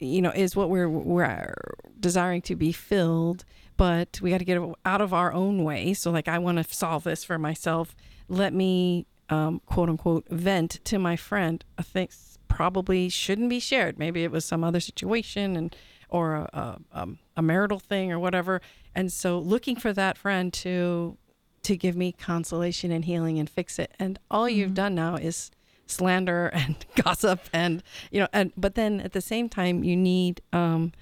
[0.00, 1.54] you know is what we're we're
[2.00, 3.44] desiring to be filled
[3.80, 5.94] but we got to get out of our own way.
[5.94, 7.96] So like i want to solve this for myself.
[8.28, 11.64] Let me um, quote unquote vent to my friend.
[11.78, 12.10] A thing
[12.46, 13.98] probably shouldn't be shared.
[13.98, 15.74] Maybe it was some other situation and
[16.10, 18.60] or a, a, um, a marital thing or whatever.
[18.94, 21.16] And so looking for that friend to
[21.62, 23.94] to give me consolation and healing and fix it.
[23.98, 25.50] And all you've done now is
[25.90, 30.40] slander and gossip and you know and but then at the same time you need
[30.52, 30.92] um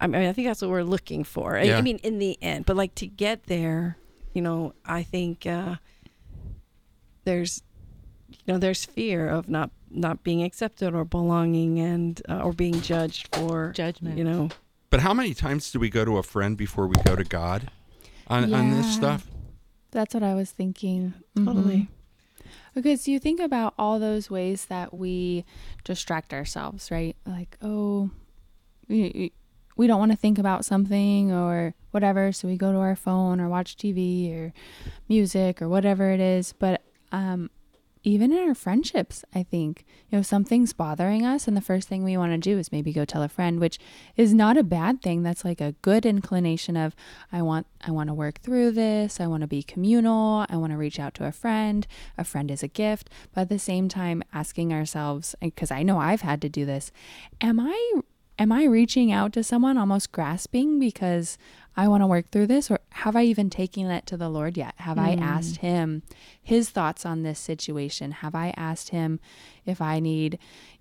[0.00, 1.78] i mean i think that's what we're looking for I- Yeah.
[1.78, 3.96] i mean in the end but like to get there
[4.32, 5.76] you know i think uh
[7.24, 7.62] there's
[8.28, 12.80] you know there's fear of not not being accepted or belonging and uh, or being
[12.80, 14.18] judged for Judgment.
[14.18, 14.48] you know
[14.90, 17.70] but how many times do we go to a friend before we go to God
[18.28, 19.26] on, on this stuff?
[19.90, 21.14] That's what I was thinking.
[21.36, 21.88] totally Mhm.
[22.74, 25.44] Because you think about all those ways that we
[25.84, 27.16] distract ourselves, right?
[27.24, 28.10] Like, oh,
[28.88, 29.32] we,
[29.76, 33.40] we don't want to think about something or whatever, so we go to our phone
[33.40, 34.52] or watch TV or
[35.08, 36.52] music or whatever it is.
[36.52, 36.82] But
[37.12, 37.50] um,
[38.04, 42.04] even in our friendships, I think, you know, something's bothering us, and the first thing
[42.04, 43.78] we want to do is maybe go tell a friend, which
[44.14, 45.22] is not a bad thing.
[45.22, 46.94] That's like a good inclination of
[47.32, 49.20] I want I want to work through this.
[49.20, 50.44] I want to be communal.
[50.50, 51.86] I want to reach out to a friend.
[52.18, 55.98] A friend is a gift, but at the same time asking ourselves because I know
[55.98, 56.92] I've had to do this,
[57.40, 58.00] am I
[58.38, 61.38] am I reaching out to someone almost grasping because
[61.76, 64.56] I want to work through this or have I even taken it to the Lord
[64.56, 64.74] yet?
[64.78, 65.22] Have I hmm.
[65.22, 66.02] asked him
[66.42, 68.12] his thoughts on this situation?
[68.12, 69.20] Have I asked him
[69.64, 70.38] if I need,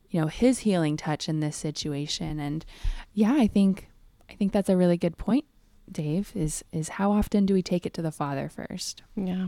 [0.09, 2.39] you know, his healing touch in this situation?
[2.39, 2.65] And
[3.13, 3.89] yeah, I think
[4.29, 5.45] I think that's a really good point,
[5.91, 9.03] Dave, is is how often do we take it to the Father first?
[9.15, 9.47] yeah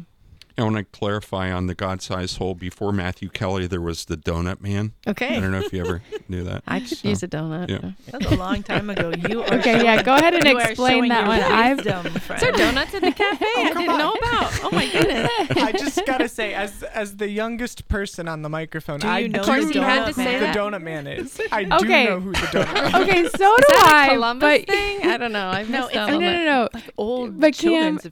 [0.58, 2.56] I want to clarify on the God-sized hole.
[2.56, 4.94] Before Matthew Kelly, there was the Donut Man.
[5.06, 5.36] Okay.
[5.36, 6.64] I don't know if you ever knew that.
[6.66, 7.70] I could So, use a donut.
[7.70, 7.92] yeah.
[8.12, 9.12] That was a long time ago.
[9.28, 11.42] You are Okay, yeah, go ahead and explain that one.
[11.42, 13.46] I've wisdom, Is there donuts in the cafe?
[13.46, 14.60] Oh, I didn't know about.
[14.64, 15.30] Oh my goodness.
[15.58, 19.30] I just gotta say, as as the youngest person on the microphone, Do I you
[19.30, 21.40] know Of course do you know had to who say the donut man is.
[21.52, 22.06] I do Okay.
[22.06, 22.94] know who the donut man is.
[23.10, 24.06] okay, so Is do that I.
[24.12, 25.02] a Columbus but thing?
[25.06, 25.50] I don't know.
[25.50, 26.70] I've No, missed it's out no, no, no, no.
[26.74, 28.08] like old But Cam, children's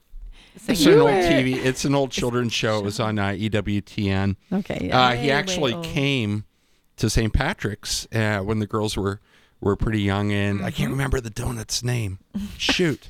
[0.67, 1.55] It's an old TV.
[1.55, 2.79] It's an old children's show.
[2.79, 4.35] It was on uh, EWTN.
[4.51, 4.87] Okay.
[4.87, 4.99] Yeah.
[4.99, 6.45] Uh, he actually came
[6.97, 7.33] to St.
[7.33, 9.19] Patrick's uh, when the girls were
[9.61, 10.75] were pretty young, and I Mm-hmm.
[10.77, 12.19] can't remember the donut's name.
[12.57, 13.07] Shoot,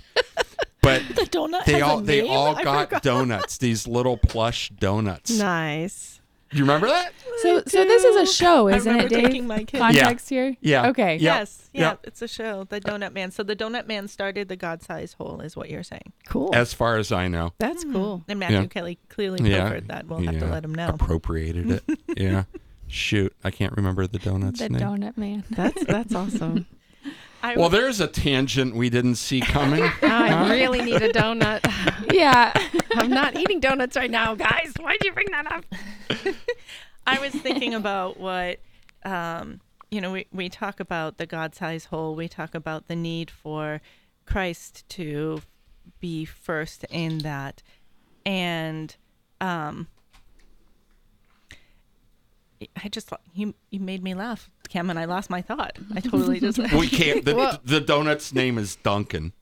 [0.82, 3.03] but The donut they all they all I got forgot.
[3.03, 3.58] donuts.
[3.58, 5.32] These little plush donuts.
[5.38, 6.21] nice.
[6.54, 7.13] Do you remember that?
[7.42, 9.26] So, so this is a show, I isn't it, remember Dave?
[9.26, 9.80] taking my kid.
[9.80, 10.56] Context here.
[10.62, 10.89] Yeah.
[10.89, 11.16] Okay.
[11.18, 11.38] Yeah.
[11.39, 12.00] Yes, yeah, Yep.
[12.04, 13.32] it's a show, The Donut Man.
[13.32, 16.13] So the Donut Man started the God-sized hole, is what you're saying.
[16.28, 16.54] Cool.
[16.54, 17.92] As far as I know, That's hmm.
[17.94, 18.24] cool.
[18.28, 18.66] And Matthew Yeah.
[18.68, 19.63] Kelly clearly Yeah.
[19.63, 20.08] pilfered that.
[20.08, 20.52] We'll have to Yeah.
[20.52, 20.89] let him know.
[20.89, 22.00] appropriated it.
[22.18, 22.44] yeah.
[22.88, 24.82] Shoot, I can't remember the donut's The name.
[24.82, 25.44] donut man.
[25.50, 26.68] That's that's awesome.
[27.43, 29.84] I Well, there's a tangent we didn't see coming.
[30.01, 31.69] I really need a donut.
[32.13, 32.53] Yeah.
[32.95, 34.73] I'm not eating donuts right now, guys.
[34.79, 35.65] Why'd you bring that up?
[37.08, 38.60] I was thinking about what,
[39.03, 42.13] um, you know, we, we talk about the God sized hole.
[42.13, 43.82] We talk about the need for
[44.25, 45.41] Christ to
[45.99, 47.63] be first in that.
[48.25, 48.95] And
[49.41, 49.88] um,
[52.84, 55.78] I just, you, you made me laugh, Cam, and I lost my thought.
[55.95, 56.58] I totally just.
[56.73, 57.23] we can't.
[57.26, 59.34] The, Well- the donut's name is Duncan.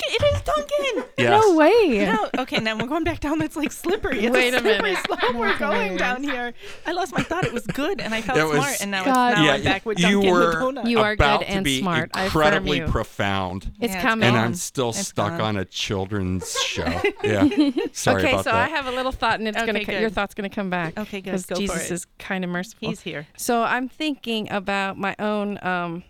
[0.00, 0.26] Duncan!
[0.26, 1.10] It is Duncan!
[1.18, 1.42] Yes.
[1.42, 2.06] No way.
[2.06, 3.38] No, okay, now we're going back down.
[3.38, 4.20] That's like slippery.
[4.24, 5.04] It's Wait a slippery minute.
[5.06, 6.54] slope we're going down here.
[6.86, 7.44] I lost my thought.
[7.44, 9.32] It was good, and I felt It was- smart, and now, God.
[9.32, 11.64] it's, now Yeah, I'm back with Duncan you were- You are about good to and
[11.64, 12.10] be smart.
[12.16, 12.86] Incredibly you.
[12.86, 13.70] profound.
[13.80, 14.28] It's Yeah, it's coming.
[14.28, 14.36] and.
[14.36, 15.40] I'm still It's stuck gone.
[15.40, 16.84] on a children's show.
[17.22, 17.48] Yeah.
[17.92, 18.54] Sorry okay, about so that.
[18.54, 20.00] I have a little thought, and it's Okay, gonna co- good.
[20.00, 20.98] your thought's gonna come back.
[20.98, 21.30] Okay, good.
[21.32, 21.94] Because Go for Jesus it.
[21.94, 22.88] is kind of merciful.
[22.88, 23.26] He's here.
[23.36, 26.04] So I'm thinking about my own um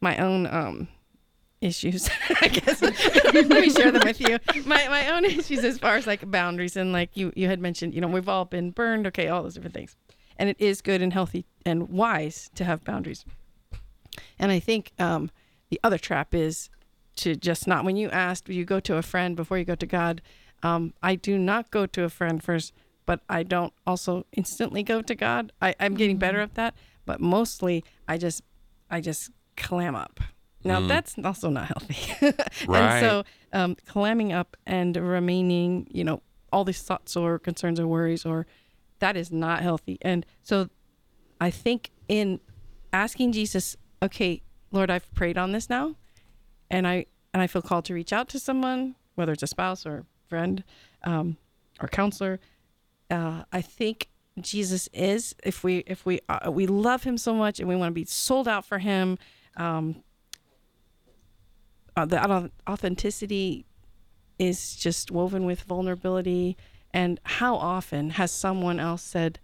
[0.00, 0.88] my own um
[1.62, 2.10] issues.
[2.40, 2.82] I guess
[3.32, 4.38] let me share them with you.
[4.66, 7.94] My my own issues as far as like boundaries and like you you had mentioned,
[7.94, 9.96] you know, we've all been burned, okay, all those different things.
[10.36, 13.24] And it is good and healthy and wise to have boundaries.
[14.38, 15.30] And I think um
[15.70, 16.68] the other trap is
[17.16, 19.86] to just not when you asked you go to a friend before you go to
[19.86, 20.20] God.
[20.62, 22.72] Um I do not go to a friend first
[23.06, 25.52] but I don't also instantly go to God.
[25.60, 28.42] I, I'm getting better at that, but mostly I just
[28.90, 30.20] I just clam up.
[30.64, 30.88] Now Mm.
[30.88, 31.96] that's also not healthy.
[32.66, 32.68] Right.
[32.68, 36.22] And so um, clamming up and remaining, you know,
[36.52, 38.46] all these thoughts or concerns or worries or
[39.00, 39.98] that is not healthy.
[40.02, 40.68] And so
[41.40, 42.38] I think in
[42.92, 45.96] asking Jesus, okay, Lord, I've prayed on this now,
[46.70, 49.84] and I and I feel called to reach out to someone, whether it's a spouse
[49.86, 50.62] or friend
[51.04, 51.36] um,
[51.80, 52.38] or counselor.
[53.10, 54.08] Uh, I think
[54.40, 57.90] Jesus is if we if we uh, we love Him so much and we want
[57.90, 59.18] to be sold out for Him.
[59.56, 60.02] Um,
[61.96, 63.64] uh, the authenticity
[64.38, 66.56] is just woven with vulnerability.
[66.94, 69.38] And how often has someone else said,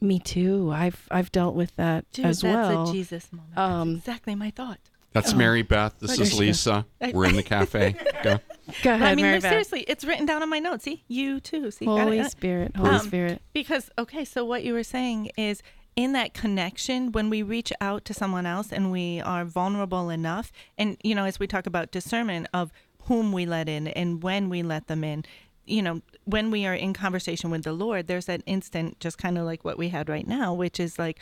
[0.00, 0.70] "Me too.
[0.72, 3.56] I've I've dealt with that Dude, as that's well." a Jesus moment.
[3.58, 4.78] Um, that's exactly my thought.
[5.12, 5.94] That's Mary Beth.
[6.00, 6.38] This What is is?
[6.38, 6.86] Lisa.
[7.00, 7.96] I- We're in the cafe.
[8.22, 8.38] Go.
[8.82, 9.50] Go ahead, I mean, Mary Beth.
[9.50, 10.84] seriously, it's written down on my notes.
[10.84, 11.70] See, you too.
[11.70, 12.30] See, got Holy it?
[12.30, 13.40] Spirit, Holy Um, Spirit.
[13.54, 15.62] Because okay, so what you were saying is
[15.98, 20.52] in that connection when we reach out to someone else and we are vulnerable enough
[20.78, 22.70] and you know as we talk about discernment of
[23.06, 25.24] whom we let in and when we let them in
[25.66, 29.36] you know when we are in conversation with the lord there's that instant just kind
[29.36, 31.18] of like what we had right now which is like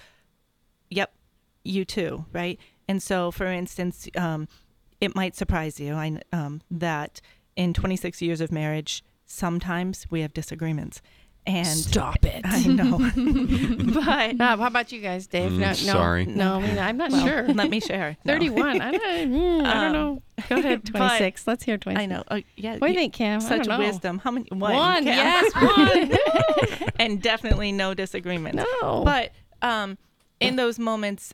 [0.91, 1.11] yep
[1.65, 2.59] you too right?
[2.89, 4.47] And so for instance um,
[5.01, 7.21] it might surprise you I, um, that
[7.57, 11.01] in 26 years of marriage sometimes we have disagreements
[11.47, 12.41] and Stop it.
[12.45, 12.99] I know.
[13.95, 15.53] but No, how about you guys, Dave?
[15.53, 16.27] Mm, no, no, sorry.
[16.27, 17.49] No, I mean, I'm not well, sure.
[17.49, 18.17] Let me share.
[18.25, 18.33] No.
[18.35, 18.81] 31.
[18.81, 20.23] I don't, mm, I don't Um, know.
[20.49, 21.47] Go ahead, but- 26.
[21.47, 22.03] Let's hear 26.
[22.03, 22.25] I know.
[22.29, 22.73] Uh, yeah.
[22.79, 23.41] What do you you- think, Cam?
[23.41, 23.87] I Such don't know.
[23.87, 24.19] wisdom.
[24.19, 24.47] How many?
[24.51, 24.75] One.
[24.75, 26.91] One, yes, one.
[26.99, 28.57] and definitely no disagreement.
[28.57, 29.03] no.
[29.05, 29.31] But
[29.63, 29.99] um,
[30.41, 31.33] in those moments,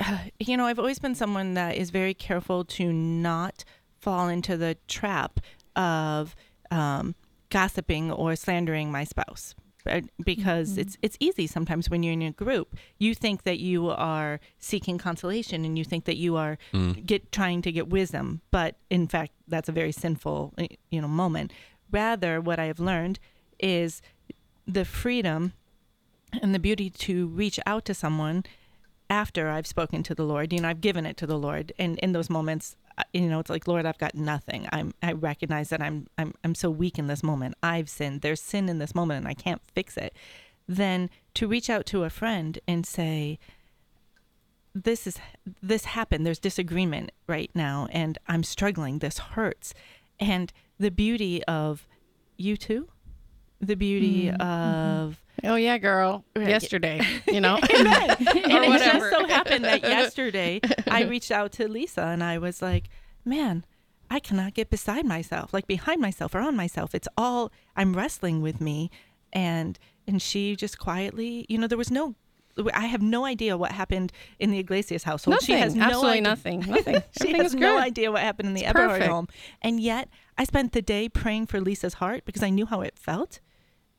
[0.40, 3.64] you know, I've always been someone that is very careful to not
[4.00, 5.38] fall into the trap
[5.76, 6.34] of
[6.72, 7.14] um,
[7.50, 9.54] gossiping or slandering my spouse.
[9.86, 13.90] Uh, Because it's it's easy sometimes when you're in a group, you think that you
[13.90, 16.58] are seeking consolation and you think that you are
[17.06, 20.54] get trying to get wisdom, but in fact that's a very sinful
[20.90, 21.52] you know moment.
[21.90, 23.18] Rather, what I have learned
[23.58, 24.00] is
[24.66, 25.52] the freedom
[26.40, 28.44] and the beauty to reach out to someone
[29.10, 30.52] after I've spoken to the Lord.
[30.52, 32.76] You know, I've given it to the Lord, and in those moments,
[33.12, 34.68] you know, it's like, Lord, I've got nothing.
[34.72, 37.54] I'm, I recognize that I'm, I'm, I'm so weak in this moment.
[37.62, 38.20] I've sinned.
[38.20, 40.14] There's sin in this moment and I can't fix it.
[40.68, 43.38] Then to reach out to a friend and say,
[44.74, 45.18] this is,
[45.62, 46.24] this happened.
[46.24, 48.98] There's disagreement right now and I'm struggling.
[48.98, 49.74] This hurts.
[50.18, 51.86] And the beauty of
[52.36, 52.88] you too,
[53.60, 55.02] the beauty mm, mm-hmm.
[55.02, 56.24] of, Oh yeah, girl.
[56.36, 56.48] Right.
[56.48, 57.56] Yesterday, you know.
[57.56, 62.62] and it just so happened that yesterday I reached out to Lisa and I was
[62.62, 62.88] like,
[63.24, 63.64] man,
[64.10, 66.94] I cannot get beside myself, like behind myself or on myself.
[66.94, 68.90] It's all I'm wrestling with me.
[69.32, 72.14] And and she just quietly, you know, there was no
[72.74, 75.36] I have no idea what happened in the Yglesias household.
[75.36, 75.46] nothing.
[75.56, 76.22] she has no absolutely idea.
[76.22, 76.60] nothing.
[76.60, 77.02] Nothing.
[77.22, 79.10] She has was no idea what happened in the It's Eberhard perfect.
[79.10, 79.28] home.
[79.62, 82.98] And yet I spent the day praying for Lisa's heart because I knew how it
[82.98, 83.40] felt.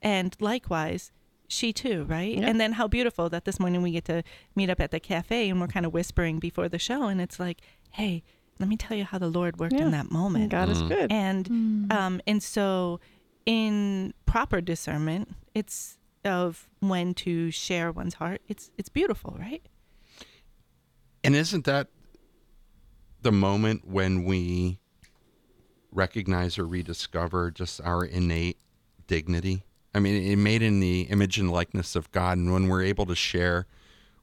[0.03, 1.11] And likewise,
[1.53, 2.35] she too, right?
[2.35, 2.43] Yep.
[2.49, 4.23] And then how beautiful that this morning we get to
[4.55, 7.03] meet up at the cafe and we're kind of whispering before the show.
[7.07, 8.23] And it's like, hey,
[8.59, 9.83] let me tell you how the Lord worked Yeah.
[9.85, 10.49] in that moment.
[10.51, 11.11] God is good.
[11.11, 12.99] And um, and so
[13.45, 18.41] in proper discernment, it's of when to share one's heart.
[18.47, 19.61] It's it's beautiful, right?
[21.23, 21.87] And isn't that
[23.21, 24.79] the moment when we
[25.91, 28.57] recognize or rediscover just our innate
[29.07, 29.63] dignity?
[29.95, 33.05] I mean, it made in the image and likeness of God, and when we're able
[33.05, 33.67] to share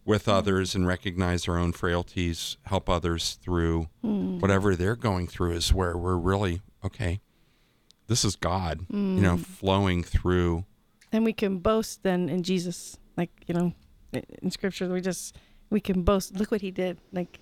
[0.05, 0.33] with mm.
[0.33, 4.41] others and recognize our own frailties, help others through mm.
[4.41, 7.21] whatever they're going through, is where we're really okay.
[8.09, 9.45] This is God, you know, mm.
[9.45, 10.64] flowing through.
[11.12, 12.99] and we can boast then in Jesus.
[13.16, 13.73] Like you know,
[14.12, 15.37] in Scripture, we just
[15.71, 16.35] we can boast.
[16.37, 16.99] Look what He did.
[17.12, 17.39] Like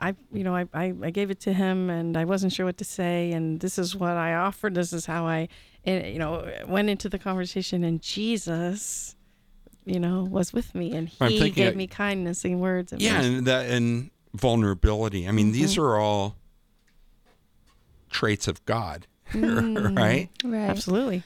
[0.00, 2.78] I, you know, I, I I gave it to Him, and I wasn't sure what
[2.78, 4.74] to say, and this is what I offered.
[4.74, 5.48] This is how I,
[5.86, 9.16] eh, you know, went into the conversation, and Jesus,
[9.84, 12.92] you know, was with me, and He gave I- me kindness and words.
[12.92, 13.34] And Yeah, mercy.
[13.36, 15.26] and that and vulnerability.
[15.28, 16.36] I mean, these are all
[18.10, 20.28] traits of God, right?
[20.44, 20.68] Right.
[20.70, 21.22] absolutely.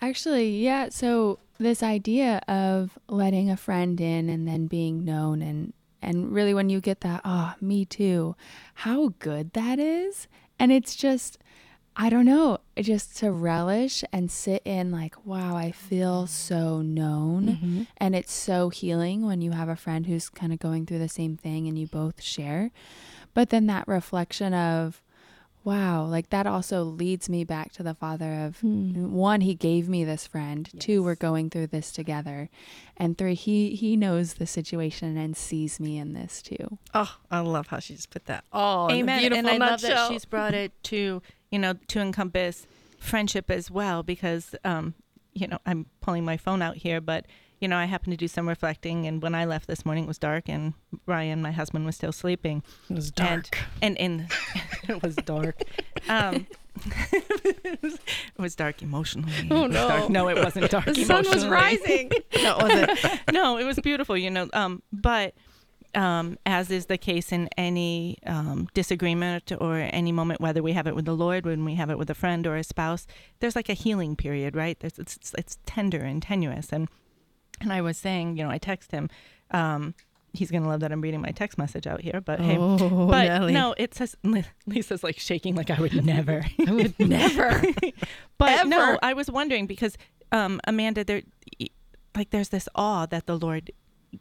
[0.00, 0.90] Actually, yeah.
[0.90, 6.52] So this idea of letting a friend in and then being known and and really
[6.54, 8.36] when you get that, oh, me too,
[8.74, 10.28] how good that is.
[10.58, 11.38] And it's just
[11.98, 17.46] I don't know, just to relish and sit in like, wow, I feel so known.
[17.46, 17.82] Mm-hmm.
[17.96, 21.08] And it's so healing when you have a friend who's kind of going through the
[21.08, 22.70] same thing and you both share.
[23.32, 25.00] But then that reflection of
[25.66, 30.04] Wow, like that also leads me back to the father of one, he gave me
[30.04, 30.70] this friend.
[30.78, 32.48] Two, we're going through this together.
[32.96, 36.78] And three, he he knows the situation and sees me in this too.
[36.94, 39.18] Oh, I love how she just put that all in a Amen.
[39.18, 42.68] beautiful and I love that she's brought it to you know to encompass
[43.00, 44.94] friendship as well because um
[45.34, 47.26] you know I'm pulling my phone out here, but
[47.60, 50.08] you know I happened to do some reflecting, and when I left this morning it
[50.08, 50.74] was dark, and
[51.06, 52.62] Ryan, my husband, was still sleeping.
[52.90, 53.58] it was dark.
[53.82, 54.30] and and
[54.88, 55.60] it was dark.
[56.08, 56.46] Um,
[57.12, 57.94] it, was,
[58.38, 59.32] it was dark emotionally.
[59.50, 59.88] Oh, no.
[59.88, 60.84] dark- No, it wasn't dark.
[60.84, 62.10] the sun was rising.
[62.42, 63.20] no, it wasn't.
[63.32, 64.48] no, it was beautiful, you know.
[64.52, 65.34] Um, but
[65.96, 70.86] um, as is the case in any um, disagreement or any moment, whether we have
[70.86, 73.06] it with the Lord, when we have it with a friend or a spouse,
[73.40, 74.78] there's like a healing period, right?
[74.78, 76.88] There's, it's, it's it's tender and tenuous, and
[77.60, 79.08] and I was saying, you know, I text him.
[79.50, 79.94] Um,
[80.32, 82.56] he's gonna love that I'm reading my text message out here, but hey.
[82.58, 83.52] Oh, But Nelly.
[83.52, 84.16] no, it says
[84.66, 86.44] Lisa's like shaking like I would never.
[86.66, 87.62] I would never.
[88.38, 89.96] But no, I was wondering because
[90.32, 91.22] um, Amanda, there,
[92.16, 93.70] like, there's this awe that the Lord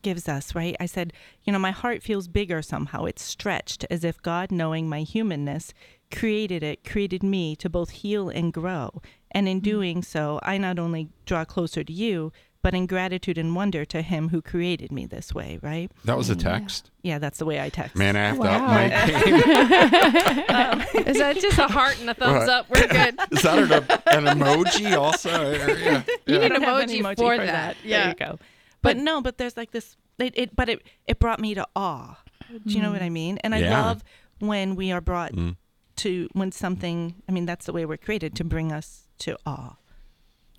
[0.01, 0.75] gives us, right?
[0.79, 1.13] I said,
[1.43, 3.05] you know, my heart feels bigger somehow.
[3.05, 5.73] It's stretched as if God, knowing my humanness,
[6.13, 9.01] created it, created me to both heal and grow.
[9.31, 12.31] And in doing so, I not only draw closer to you,
[12.65, 15.91] but in gratitude and wonder to Him who created me this way, right?
[16.03, 16.89] That was a uh, text.
[17.03, 17.95] Yeah, that's the way I text.
[17.95, 18.55] Man, I have to Wow.
[18.55, 20.45] up my game.
[20.49, 22.49] Um, Is that just a heart and a thumbs Right.
[22.49, 22.67] up?
[22.67, 23.19] We're good.
[23.31, 23.71] Is that an,
[24.27, 25.29] an emoji also?
[25.29, 26.01] Or- yeah.
[26.07, 26.37] You Yeah.
[26.39, 27.77] need I don't have an emoji for that.
[27.83, 28.09] There Yeah.
[28.09, 28.39] you go.
[28.81, 29.95] But, no, but there's like this.
[30.17, 32.17] It, it but it it brought me to awe.
[32.65, 33.13] Do you know what I hmm.
[33.13, 33.37] mean?
[33.43, 33.79] And I Yeah.
[33.79, 34.03] love
[34.39, 35.57] when we are brought Mm.
[35.97, 37.21] to when something.
[37.29, 39.75] I mean, that's the way we're created to bring us to awe.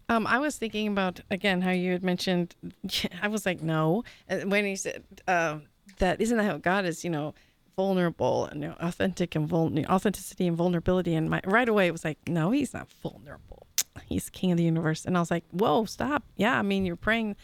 [0.08, 2.54] Um, I was thinking about again how you had mentioned.
[3.22, 5.58] I was like, no, and when he said uh,
[5.98, 7.02] that, isn't that how God is?
[7.04, 7.34] You know,
[7.76, 11.14] vulnerable and you know, authentic and vul- authenticity and vulnerability.
[11.14, 13.66] And my right away it was like, no, he's not vulnerable.
[14.06, 15.04] He's King of the universe.
[15.04, 16.22] And I was like, whoa, stop.
[16.36, 17.34] Yeah, I mean, you're praying,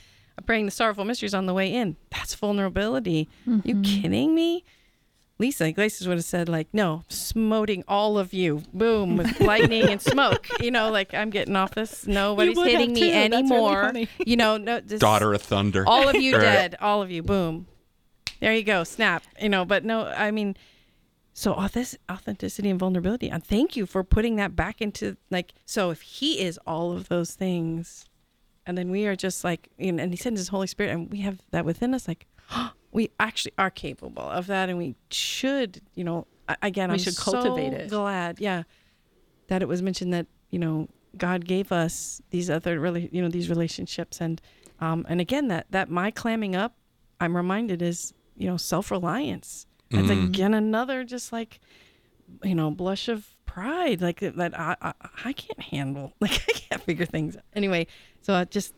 [0.47, 1.97] praying the sorrowful mysteries on the way in.
[2.11, 3.29] That's vulnerability.
[3.65, 4.65] You kidding me?
[5.43, 10.01] Lisa Yglesias would have said like, no, smoting all of you, boom, with lightning and
[10.01, 10.47] smoke.
[10.61, 12.07] You know, like I'm getting off this.
[12.07, 13.11] Nobody's would have hitting me too.
[13.11, 14.07] That's really anymore.
[14.25, 15.83] You know, no, this, Daughter of Thunder.
[15.85, 17.67] all of you dead, all of you, boom.
[18.39, 19.25] There you go, snap.
[19.41, 20.57] You know, but no, I mean,
[21.33, 23.29] so authentic, authenticity and vulnerability.
[23.29, 25.55] And thank you for putting that back into like.
[25.65, 28.05] So if He is all of those things,
[28.65, 31.11] and then we are just like, you know, and He sends His Holy Spirit, and
[31.11, 32.29] we have that within us, like.
[32.93, 36.27] We actually are capable of that, and we should, you know.
[36.61, 37.89] Again, We I'm should so cultivate it.
[37.89, 38.65] Glad, yeah,
[39.47, 43.29] that it was mentioned that you know God gave us these other really you know
[43.29, 44.41] these relationships and
[44.81, 46.75] um and again that that my clamming up
[47.21, 49.67] I'm reminded is you know self reliance.
[49.91, 50.27] It's Mhm.
[50.27, 51.61] again another just like
[52.43, 54.93] you know blush of pride like that I I,
[55.25, 57.45] I can't handle like I can't figure things out.
[57.55, 57.87] anyway.
[58.21, 58.75] So I just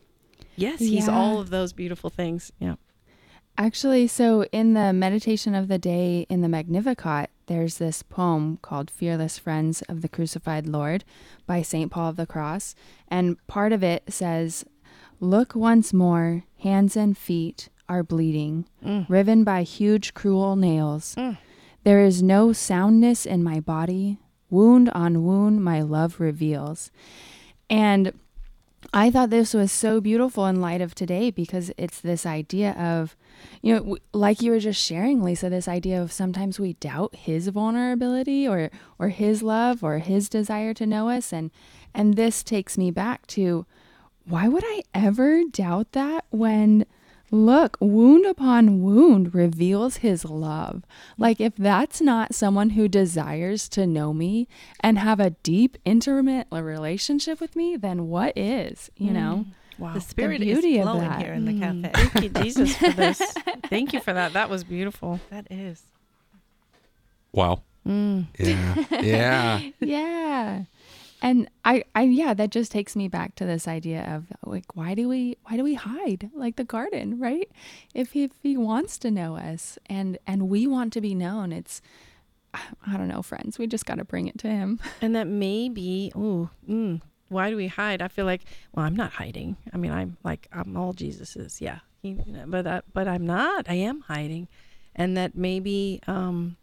[0.54, 1.16] yes he's Yeah.
[1.18, 2.52] all of those beautiful things.
[2.60, 2.74] Yeah.
[3.56, 8.90] Actually, so in the meditation of the day in the Magnificat, there's this poem called
[8.90, 11.04] Fearless Friends of the Crucified Lord
[11.46, 11.90] by St.
[11.90, 12.74] Paul of the Cross.
[13.06, 14.64] And part of it says,
[15.20, 19.08] Look once more, hands and feet are bleeding, Mm.
[19.08, 21.14] riven by huge, cruel nails.
[21.16, 21.38] Mm.
[21.84, 24.18] There is no soundness in my body.
[24.50, 26.90] Wound on wound, my love reveals.
[27.70, 28.12] And
[28.96, 33.16] I thought this was so beautiful in light of today because it's this idea of,
[33.60, 37.48] you know, like you were just sharing, Lisa, this idea of sometimes we doubt his
[37.48, 41.50] vulnerability or or his love or his desire to know us, and
[41.92, 43.66] and this takes me back to,
[44.26, 46.86] why would I ever doubt that when
[47.34, 50.84] Look, wound upon wound reveals his love.
[51.18, 54.46] Like, if that's not someone who desires to know me
[54.78, 59.46] and have a deep, intimate relationship with me, then what is, you know?
[59.78, 59.94] Wow.
[59.94, 61.20] The spirit beauty is of flowing that.
[61.22, 61.82] here in the Mm.
[61.82, 62.08] cafe.
[62.08, 63.18] Thank you, Jesus, for this.
[63.68, 64.32] Thank you for that.
[64.34, 65.18] That was beautiful.
[65.30, 65.82] That is.
[67.32, 67.62] Wow.
[67.84, 68.26] Mm.
[68.38, 68.84] Yeah.
[69.02, 69.60] yeah.
[69.80, 70.62] yeah.
[71.24, 74.94] And I, I, yeah, that just takes me back to this idea of like, why
[74.94, 77.50] do we, why do we hide like the garden, right?
[77.94, 81.50] If he, if he wants to know us and, and we want to be known,
[81.50, 81.80] it's,
[82.52, 84.78] I don't know, friends, we just got to bring it to him.
[85.00, 87.00] And that may be, oh, mm,
[87.30, 88.02] why do we hide?
[88.02, 88.42] I feel like,
[88.74, 89.56] well, I'm not hiding.
[89.72, 91.58] I mean, I'm like, I'm all Jesus's.
[91.58, 91.78] Yeah.
[92.02, 93.64] He, but, I, but I'm not.
[93.66, 94.46] I am hiding.
[94.94, 96.58] And that maybe, um,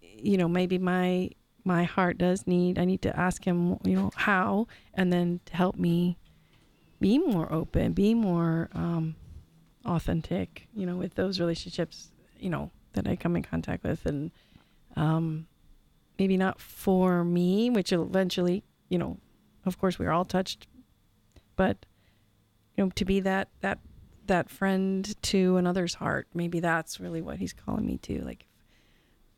[0.00, 1.30] you know, maybe my,
[1.64, 5.56] my heart does need, I need to ask him, you know, how, and then to
[5.56, 6.18] help me
[7.00, 9.16] be more open, be more, um,
[9.84, 14.30] authentic, you know, with those relationships, you know, that I come in contact with and,
[14.96, 15.46] um,
[16.18, 19.18] maybe not for me, which eventually, you know,
[19.66, 20.66] of course we're all touched,
[21.56, 21.86] but
[22.76, 23.78] you know, to be that that
[24.26, 28.22] that friend to another's heart, maybe that's really what he's calling me to.
[28.24, 28.46] Like,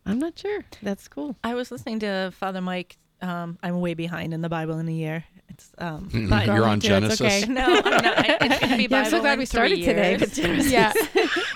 [0.06, 0.64] I'm not sure.
[0.82, 1.36] That's cool.
[1.44, 2.96] I was listening to Father Mike.
[3.22, 5.24] Um, I'm way behind in the Bible in a year.
[5.48, 7.20] It's um, Mm, but- You're on too, it's Genesis.
[7.44, 7.52] okay.
[7.52, 8.18] no, I'm not.
[8.18, 10.10] I- It's gonna be Bible Yeah, I'm so glad in we three started today.
[10.10, 10.20] years.
[10.58, 10.92] with Yeah.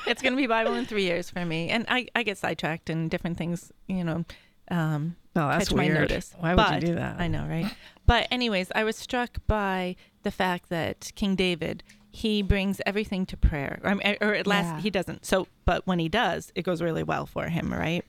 [0.06, 3.10] it's gonna be Bible in three years for me, and I I get sidetracked and
[3.10, 3.70] different things.
[3.88, 4.24] You know,
[4.70, 6.34] um, No, that's catch my notice.
[6.38, 7.20] Why would But you do that?
[7.20, 7.66] I know, right?
[8.06, 11.82] But anyways, I was struck by the fact that King David
[12.12, 14.80] he brings everything to prayer, I mean, or at last Yeah.
[14.80, 15.24] he doesn't.
[15.24, 18.04] So, but when he does, it goes really well for him, right?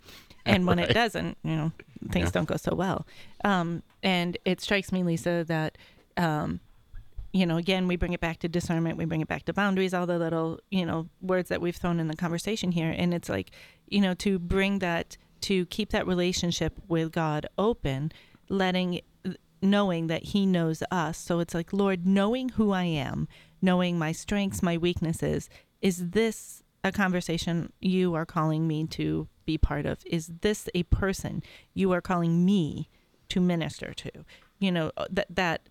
[0.45, 0.89] And when Right.
[0.89, 1.71] it doesn't, you know,
[2.11, 2.31] things Yeah.
[2.31, 3.05] don't go so well.
[3.43, 5.77] Um, and it strikes me, Lisa, that
[6.17, 6.59] um,
[7.33, 9.93] you know, again, we bring it back to discernment, we bring it back to boundaries,
[9.93, 12.93] all the little, you know, words that we've thrown in the conversation here.
[12.95, 13.51] And it's like,
[13.87, 18.11] you know, to bring that, to keep that relationship with God open,
[18.49, 18.99] letting,
[19.61, 21.17] knowing that He knows us.
[21.17, 23.29] So it's like, Lord, knowing who I am,
[23.61, 25.49] knowing my strengths, my weaknesses,
[25.81, 29.99] is this a conversation you are calling me to be part of?
[30.05, 31.41] Is this a person
[31.73, 32.89] you are calling me
[33.29, 34.11] to minister to?
[34.59, 35.61] You know, that, that,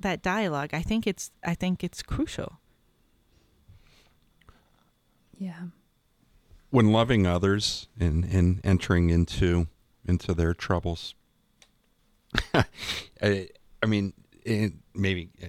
[0.00, 2.58] that dialogue i think it's i think it's crucial
[5.38, 5.64] Yeah.
[6.70, 9.66] when loving others and, and entering into
[10.06, 11.14] into their troubles
[13.22, 13.48] I,
[13.82, 14.12] I mean
[14.44, 15.46] it, maybe uh,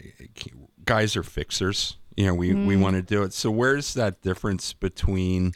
[0.83, 2.81] guys are fixers you know we, we Mm.
[2.81, 5.53] want to do it so where's that difference between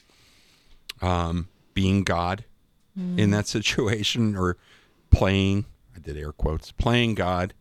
[1.01, 2.43] um, being god
[3.17, 4.57] in that situation or
[5.11, 5.65] playing
[5.95, 7.53] i did air quotes playing god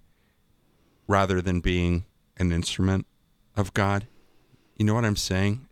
[1.06, 2.04] rather than being
[2.38, 3.06] an instrument
[3.56, 4.06] of god
[4.76, 5.66] you know what i'm saying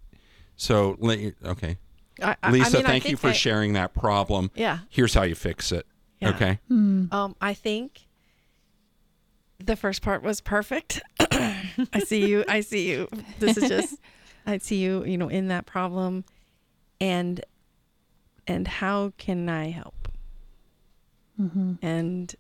[0.56, 0.98] so
[1.44, 1.78] okay
[2.22, 4.50] I, I- Lisa, I mean, I thank you for I- sharing that problem.
[4.54, 4.80] Yeah.
[4.90, 5.86] Here's how you fix it.
[6.20, 6.28] Yeah.
[6.30, 6.58] Okay.
[6.68, 7.06] Hmm.
[7.10, 8.06] Um, I think
[9.58, 11.00] the first part was perfect.
[11.20, 12.44] I see you.
[12.46, 13.08] I see you.
[13.40, 13.96] This is just.
[14.46, 15.04] I see you.
[15.04, 16.24] You know, in that problem,
[17.00, 17.42] and
[18.46, 20.08] and how can I help?
[21.40, 21.74] Mm-hmm.
[21.82, 22.34] And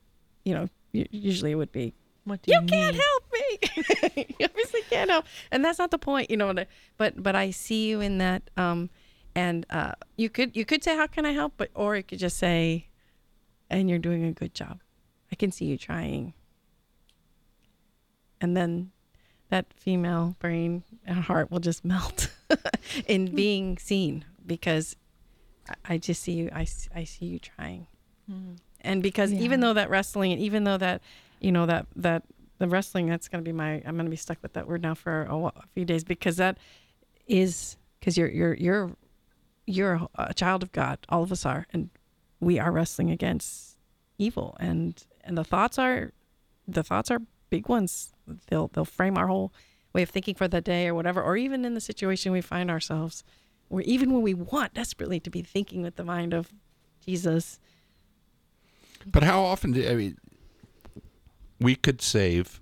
[0.44, 1.94] you know, usually it would be
[2.24, 3.02] what do you you, can't need?
[3.02, 4.24] help me.
[4.38, 6.30] you obviously can't help, and that's not the point.
[6.30, 6.54] You know,
[6.96, 8.42] but but I see you in that.
[8.56, 8.90] Um,
[9.34, 12.18] and uh, you could you could say how can I help, but or you could
[12.18, 12.88] just say,
[13.70, 14.80] and you're doing a good job.
[15.32, 16.34] I can see you trying.
[18.40, 18.90] And then
[19.48, 22.30] that female brain and heart will just melt
[23.06, 24.96] in being seen because
[25.68, 26.50] I- I just see you.
[26.52, 27.86] I, I see you trying.
[28.30, 28.54] Mm-hmm.
[28.82, 31.02] And because even though that wrestling, and even though that,
[31.40, 32.24] you know, that, that
[32.58, 34.82] the wrestling, that's going to be my, I'm going to be stuck with that word
[34.82, 36.58] now for a, a few days because that
[37.26, 38.90] is, because you're, you're, you're,
[39.66, 40.98] you're a- a child of God.
[41.08, 41.66] All of us are.
[41.72, 41.90] And
[42.40, 43.76] we are wrestling against
[44.18, 44.56] evil.
[44.58, 46.12] And, and the thoughts are,
[46.66, 48.12] the thoughts are big ones.
[48.48, 49.52] They'll, they'll frame our whole
[49.92, 52.70] way of thinking for the day or whatever, or even in the situation we find
[52.70, 53.22] ourselves,
[53.72, 56.52] or even when we want desperately to be thinking with the mind of
[57.04, 57.58] Jesus.
[59.06, 60.18] But how often do I mean?
[61.58, 62.60] We could save.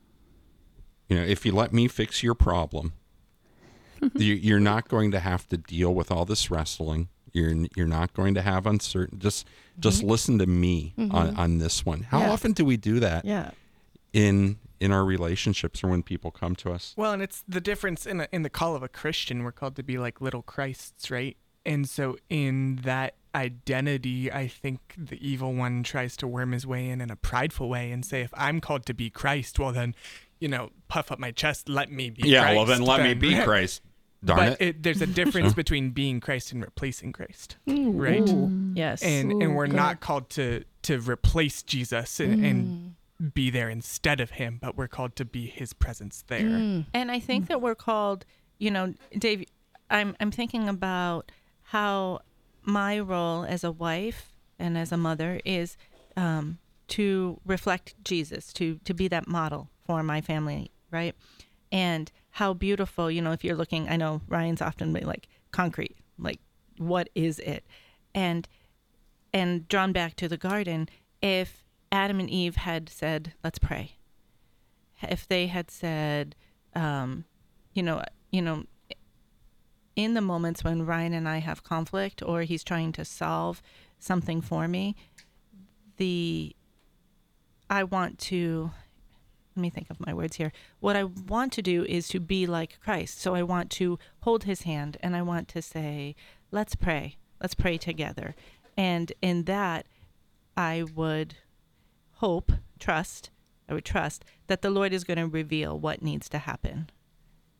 [1.09, 2.93] You know, if you let me fix your problem,
[4.15, 7.09] you, you're not going to have to deal with all this wrestling.
[7.33, 9.19] You're you're not going to have uncertain.
[9.19, 9.47] Just
[9.81, 10.11] just mm-hmm.
[10.11, 11.41] listen to me on, mm-hmm.
[11.41, 12.03] on this one.
[12.03, 12.31] How Yeah.
[12.31, 13.51] often do we do that Yeah.
[14.13, 16.95] in in our relationships or when people come to us?
[16.97, 19.45] Well, and it's the difference in a, in the call of a Christian.
[19.45, 21.37] We're called to be like little Christs, right?
[21.67, 26.89] And so in that identity, I think the evil one tries to worm his way
[26.89, 29.95] in in a prideful way and say, if I'm called to be Christ, well then,
[30.39, 32.29] you know, puff up my chest, let me be.
[32.29, 33.83] yeah, Christ, well then let me be Christ.
[34.23, 34.83] Darn but it.
[34.83, 38.29] there's a difference between being Christ and replacing Christ, right?
[38.75, 39.03] Yes.
[39.03, 39.77] And and we're good.
[39.77, 42.91] not called to to replace Jesus and, and mm.
[43.21, 46.41] Be there instead of him, but we're called to be his presence there.
[46.41, 46.87] Mm.
[46.95, 48.25] And I think that we're called,
[48.59, 49.45] you know, Dave,
[49.91, 51.31] I'm I'm thinking about
[51.63, 52.21] how
[52.63, 55.77] my role as a wife and as a mother is
[56.17, 56.59] um,
[56.89, 61.15] to reflect Jesus, to to be that model for my family, right?
[61.73, 65.97] And how beautiful, you know, if you're looking, I know Ryan's often been like concrete,
[66.19, 66.41] like
[66.79, 67.65] what is it?
[68.15, 68.49] And
[69.33, 70.89] and drawn back to the garden,
[71.23, 73.97] if Adam and Eve had said, "Let's pray,"
[75.03, 76.37] if they had said,
[76.75, 77.25] um,
[77.73, 78.65] you know, you know,
[79.97, 83.63] in the moments when Ryan and I have conflict or he's trying to solve
[83.99, 84.97] something for me,
[85.97, 86.55] the
[87.69, 88.73] I want to
[89.57, 90.53] let me think of my words here.
[90.79, 93.21] What I want to do is to be like Christ.
[93.21, 96.15] So I want to hold his hand and I want to say,
[96.51, 97.17] let's pray.
[97.41, 98.35] Let's pray together.
[98.77, 99.87] And in that,
[100.57, 101.37] I would
[102.21, 103.31] hope, trust,
[103.67, 106.91] I would trust that the Lord is going to reveal what needs to happen.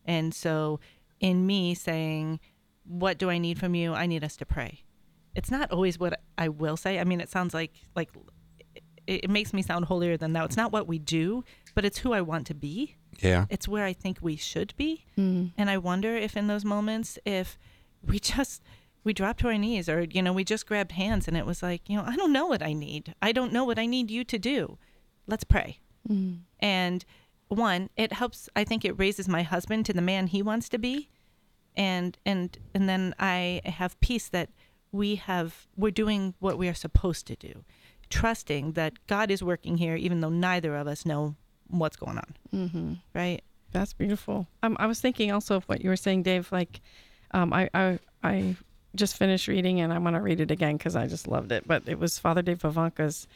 [0.05, 0.79] And so,
[1.19, 2.39] in me saying,
[2.85, 3.93] What do I need from you?
[3.93, 4.83] I need us to pray.
[5.33, 6.99] It's not always what I will say.
[6.99, 8.09] I mean, it sounds like, like,
[8.75, 8.83] it,
[9.25, 10.45] it makes me sound holier than thou.
[10.45, 11.43] It's not what we do,
[11.73, 12.97] but it's who I want to be.
[13.19, 13.45] Yeah.
[13.49, 15.05] It's where I think we should be.
[15.17, 15.51] Mm.
[15.57, 17.57] And I wonder if in those moments, if
[18.05, 18.61] we just
[19.03, 21.61] we dropped to our knees or you know we just grabbed hands and it was
[21.63, 24.09] like you know i don't know what i need i don't know what i need
[24.11, 24.77] you to do
[25.27, 25.79] let's pray
[26.09, 26.39] Mm.
[26.59, 27.05] and
[27.47, 30.79] one it helps i think it raises my husband to the man he wants to
[30.79, 31.09] be
[31.75, 34.49] and and and then i have peace that
[34.91, 37.63] we have we're doing what we are supposed to do
[38.09, 41.35] trusting that god is working here even though neither of us know
[41.67, 42.93] what's going on Mm-hmm.
[43.13, 43.41] right
[43.71, 44.47] That's beautiful.
[44.63, 46.51] Um, I was thinking also of what you were saying, Dave.
[46.51, 46.81] Like,
[47.33, 48.57] um, I, I, I
[48.95, 51.67] just finished reading and I want to read it again because I just loved it.
[51.67, 53.27] But it was Father Dave Pivonka's,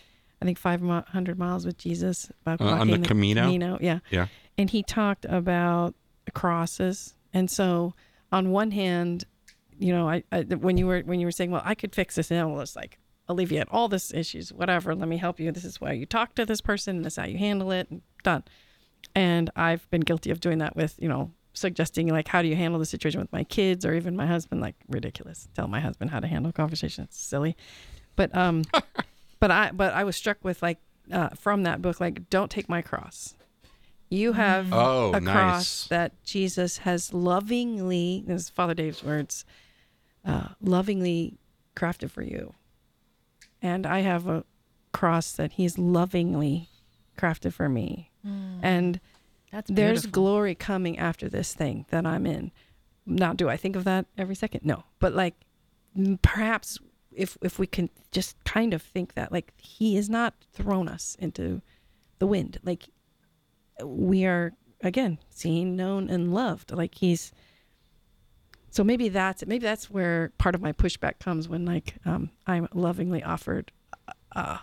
[0.42, 2.32] I think, 500 miles with Jesus.
[2.42, 3.78] About Uh, on walking the Camino?
[3.82, 4.00] Yeah.
[4.10, 4.28] Yeah.
[4.58, 5.96] And he talked about
[6.34, 7.16] crosses.
[7.34, 7.94] And so,
[8.32, 9.26] on one hand,
[9.78, 12.16] you know, I, I when you were when you were saying, well, I could fix
[12.16, 12.98] this, and it was like
[13.28, 14.96] alleviate all this issues, whatever.
[14.96, 15.52] Let me help you.
[15.52, 17.02] This is why you talk to this person.
[17.02, 17.90] This is how you handle it.
[17.90, 18.44] And done.
[19.14, 22.56] And I've been guilty of doing that with, you know, suggesting like, how do you
[22.56, 24.62] handle the situation with my kids or even my husband?
[24.62, 25.48] Like ridiculous.
[25.56, 27.08] Tell my husband how to handle conversations.
[27.10, 27.56] It's silly.
[28.16, 28.64] But um,
[29.40, 30.78] but I but I was struck with like
[31.12, 33.36] uh, from that book, like, don't take my cross.
[34.10, 35.34] You have Oh, a nice.
[35.34, 39.46] cross that Jesus has lovingly, this is Father Dave's words,
[40.24, 41.38] uh, lovingly
[41.76, 42.54] crafted for you.
[43.62, 44.44] And I have a
[44.94, 46.70] cross that he's lovingly
[47.18, 48.12] crafted for me.
[48.64, 49.00] And
[49.52, 52.52] that's there's glory coming after this thing that I'm in.
[53.06, 54.62] Now, do I think of that every second?
[54.64, 54.84] No.
[55.00, 55.36] But like
[56.22, 56.80] perhaps
[57.12, 61.16] if if we can just kind of think that like he has not thrown us
[61.20, 61.62] into
[62.20, 62.60] the wind.
[62.64, 62.90] Like
[63.84, 66.72] we are again seen, known, and loved.
[66.72, 67.32] Like he's
[68.70, 72.68] so maybe that's maybe that's where part of my pushback comes when like um, I'm
[72.74, 73.72] lovingly offered
[74.36, 74.58] uh,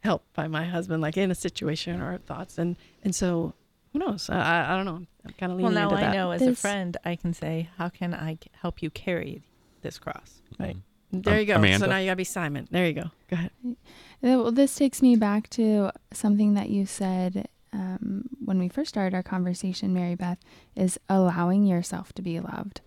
[0.00, 3.54] help by my husband, like in a situation or thoughts, and and so
[3.92, 4.28] who knows?
[4.30, 5.06] I I, I don't know.
[5.24, 6.12] I'm kind of well now into i that.
[6.14, 9.42] know as a friend i can say how can I help you carry
[9.82, 10.40] this cross.
[10.58, 10.76] Right.
[11.12, 11.56] There you go.
[11.56, 11.80] Amanda?
[11.80, 12.66] So now you gotta be Simon.
[12.70, 13.10] There you go.
[13.28, 13.50] Go ahead.
[13.66, 13.74] Uh,
[14.22, 19.14] Well, this takes me back to something that you said um, when we first started
[19.14, 20.38] our conversation, Mary Beth,
[20.76, 22.80] is allowing yourself to be loved.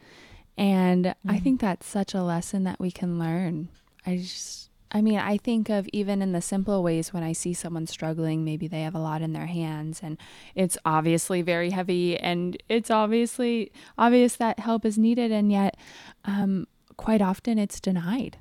[0.58, 1.43] And I Mhm.
[1.43, 3.70] think that's such a lesson that we can learn.
[4.06, 7.54] I just, I mean, I think of even in the simple ways when I see
[7.54, 10.18] someone struggling, maybe they have a lot in their hands and
[10.56, 15.32] it's obviously very heavy and it's obviously obvious that help is needed.
[15.32, 15.76] And yet,
[16.24, 18.38] um, quite often it's denied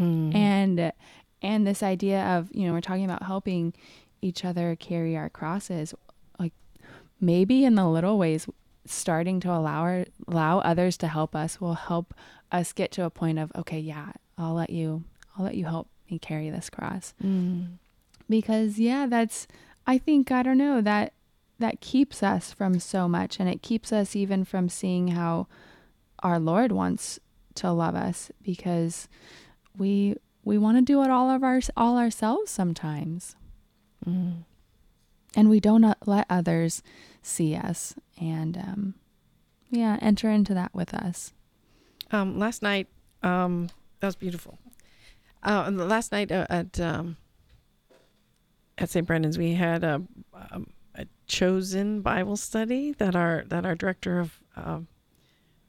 [0.00, 0.34] Mm.
[0.34, 0.92] and
[1.42, 3.74] and this idea of you know we're talking about helping
[4.22, 5.92] each other carry our crosses
[6.38, 6.54] like
[7.20, 8.48] maybe in the little ways
[8.86, 12.14] starting to allow our, allow others to help us will help
[12.50, 15.04] us get to a point of okay yeah I'll let you
[15.36, 17.78] I'll let you help me carry this cross Mm.
[18.28, 19.46] because yeah that's
[19.86, 21.12] I think I don't know that
[21.58, 25.46] that keeps us from so much and it keeps us even from seeing how
[26.22, 27.18] our Lord wants
[27.56, 29.08] to love us because
[29.76, 33.36] we we want to do it all of our all ourselves sometimes
[34.06, 34.44] Mm.
[35.36, 36.82] and we don't uh, let others
[37.20, 38.94] see us and um
[39.70, 41.32] yeah enter into that with us
[42.10, 42.88] Um, last night,
[43.22, 43.68] um,
[44.00, 44.58] that was beautiful.
[45.42, 47.16] Uh, and last night uh, at um,
[48.78, 49.06] at St.
[49.06, 50.02] Brendan's, we had a,
[50.50, 54.88] um, a chosen Bible study that our that our director of um,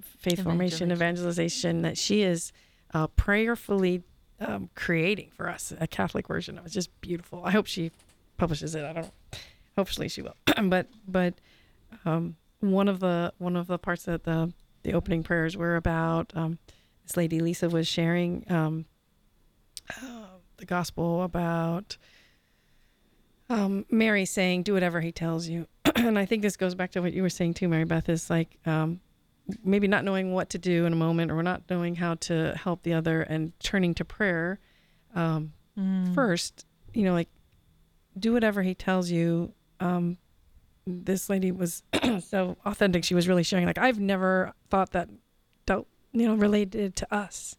[0.01, 2.51] faith formation evangelization that she is
[2.93, 4.03] uh, prayerfully
[4.39, 6.57] um, creating for us a Catholic version.
[6.57, 7.43] It was just beautiful.
[7.45, 7.91] I hope she
[8.37, 8.83] publishes it.
[8.83, 9.11] I don't.
[9.77, 10.35] Hopefully she will.
[10.63, 11.35] but but
[12.05, 14.51] um, one of the one of the parts that the
[14.83, 16.57] the opening prayers were about um,
[17.03, 18.85] this lady Lisa was sharing um,
[20.03, 20.25] uh,
[20.57, 21.97] the gospel about
[23.49, 27.01] um, Mary saying, "Do whatever He tells you," and I think this goes back to
[27.01, 28.09] what you were saying too, Mary Beth.
[28.09, 28.99] Is like um,
[29.63, 32.83] maybe not knowing what to do in a moment, or not knowing how to help
[32.83, 34.59] the other, and turning to prayer
[35.15, 36.13] um, Mm.
[36.13, 36.65] first.
[36.93, 37.29] You know, like
[38.19, 39.53] do whatever He tells you.
[39.79, 40.17] Um,
[40.85, 41.81] this lady was
[42.27, 43.03] so authentic.
[43.05, 45.09] She was really sharing, like, I've never thought that
[46.13, 47.55] you know, related to us.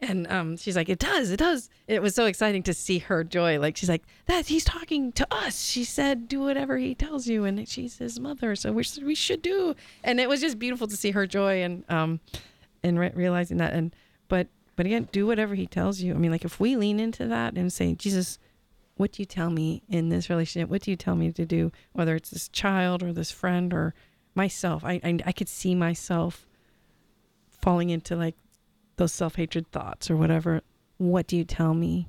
[0.00, 1.70] And um, she's like, it does, it does.
[1.86, 3.58] It was so exciting to see her joy.
[3.58, 5.64] Like, she's like, that he's talking to us.
[5.64, 7.44] She said, do whatever he tells you.
[7.44, 8.54] And she's his mother.
[8.56, 9.74] So we, we should do.
[10.04, 12.20] And it was just beautiful to see her joy and, um,
[12.82, 13.72] and re- realizing that.
[13.72, 13.96] And,
[14.28, 16.14] but, but again, do whatever he tells you.
[16.14, 18.38] I mean, like, if we lean into that and say, Jesus,
[18.96, 20.68] what do you tell me in this relationship?
[20.68, 21.72] What do you tell me to do?
[21.92, 23.94] Whether it's this child or this friend or
[24.34, 26.46] myself, I I, I could see myself
[27.50, 28.36] falling into like
[28.96, 30.62] those self hatred thoughts or whatever.
[30.98, 32.08] What do you tell me?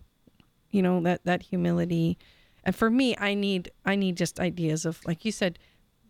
[0.72, 2.18] You know that that humility,
[2.64, 5.60] and for me, I need I need just ideas of like you said,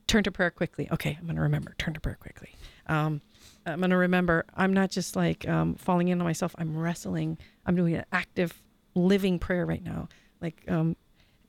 [0.08, 0.88] turn to prayer quickly.
[0.92, 2.56] Okay, I'm gonna remember turn to prayer quickly.
[2.88, 3.22] Um,
[3.66, 4.46] I'm gonna remember.
[4.56, 6.56] I'm not just like um, falling into myself.
[6.58, 7.38] I'm wrestling.
[7.66, 8.62] I'm doing an active,
[8.96, 10.08] living prayer right now
[10.42, 10.96] like um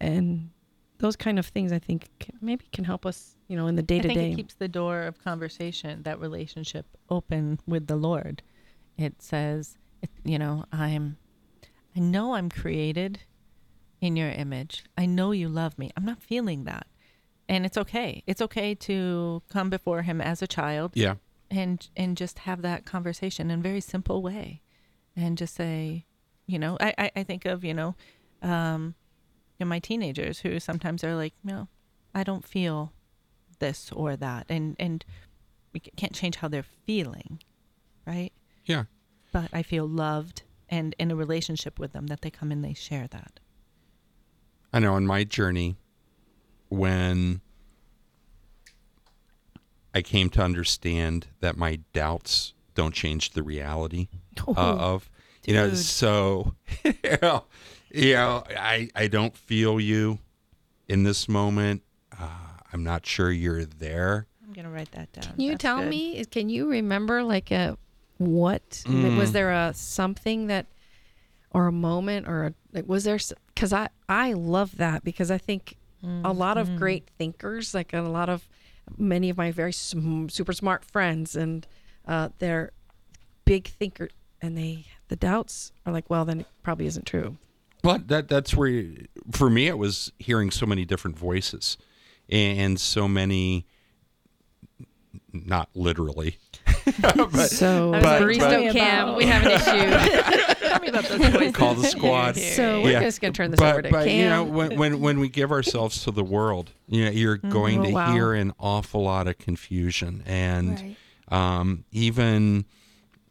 [0.01, 0.51] and
[0.99, 3.83] those kind of things i think can, maybe can help us you know in the
[3.83, 8.43] day to day keeps the door of conversation, that relationship open with the Lord.
[8.99, 9.79] It says,
[10.25, 11.17] you know, I'm,
[11.97, 13.21] I know I'm created
[14.01, 14.85] in your image.
[14.97, 15.91] I know you love me.
[15.97, 16.87] I'm not feeling that.
[17.49, 18.23] And it's okay.
[18.27, 21.15] It's okay to come before him as a child Yeah.
[21.51, 24.61] and and just have that conversation in a very simple way
[25.17, 26.05] and just say
[26.47, 27.95] you know i i, I think of you know
[28.43, 28.95] um
[29.59, 31.69] you know, my teenagers who sometimes are like no
[32.15, 32.93] i don't feel
[33.61, 35.05] this or that and and
[35.73, 37.41] we can't change how they're feeling
[38.07, 38.33] right
[38.69, 38.85] Yeah.
[39.33, 42.75] but i feel loved and in a relationship with them that they come and they
[42.75, 43.41] share that
[44.71, 45.77] I know on my journey,
[46.69, 47.41] when
[49.95, 54.09] I came to understand that my doubts don't change the reality
[54.47, 55.11] uh, of,
[55.47, 56.55] you know, so,
[56.85, 56.93] you
[57.23, 57.45] know,
[57.91, 60.19] you know, I, I don't feel you
[60.87, 61.83] in this moment.
[62.17, 62.29] Uh,
[62.73, 64.27] I'm not sure you're there.
[64.47, 65.89] i'm gonna write that down can you That's tell good.
[65.89, 67.79] me can you remember like a
[68.19, 69.17] what Mm.
[69.17, 70.67] was there a something that
[71.51, 73.19] or a moment or a, like was there
[73.55, 75.77] because i i love that because i think
[76.25, 76.79] a lot of Mhm.
[76.79, 78.49] great thinkers like a lot of
[78.97, 81.67] many of my very sm- super smart friends and
[82.07, 82.73] uh they're
[83.45, 84.09] big thinker
[84.43, 87.37] and they the doubts are like well then it probably isn't true
[87.83, 91.77] but that that's where, you- for me, it was hearing so many different voices,
[92.29, 93.67] and so many,
[95.33, 96.39] not literally,
[97.01, 101.05] but so I was like, barista but- cam we have an issue Tell me about
[101.05, 101.53] those.
[101.55, 102.37] Call the squad.
[102.37, 103.01] Here, here, so we're Yeah.
[103.01, 105.51] just gonna turn this over to but cam you know when, when when we give
[105.51, 108.13] ourselves to the world, you know, you're going Oh, to wow.
[108.13, 110.97] hear an awful lot of confusion and right
[111.31, 112.65] um, even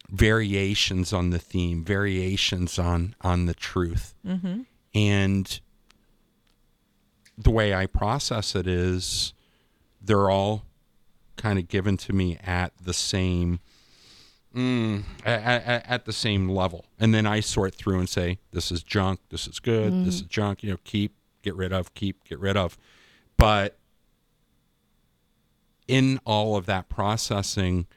[0.10, 4.14] variations on the theme, variations on on the truth.
[4.26, 4.62] Mm-hmm.
[4.96, 5.60] And
[7.38, 9.34] the way I process it is
[10.02, 10.64] they're all
[11.38, 13.60] kind of given to me at the same
[14.56, 16.86] mm, at, at, at the same level.
[17.00, 20.24] And then I sort through and say, this is junk, this is good, this is
[20.24, 22.78] junk, you know, keep, get rid of, keep, get rid of.
[23.38, 23.78] But
[25.88, 27.88] in all of that processing,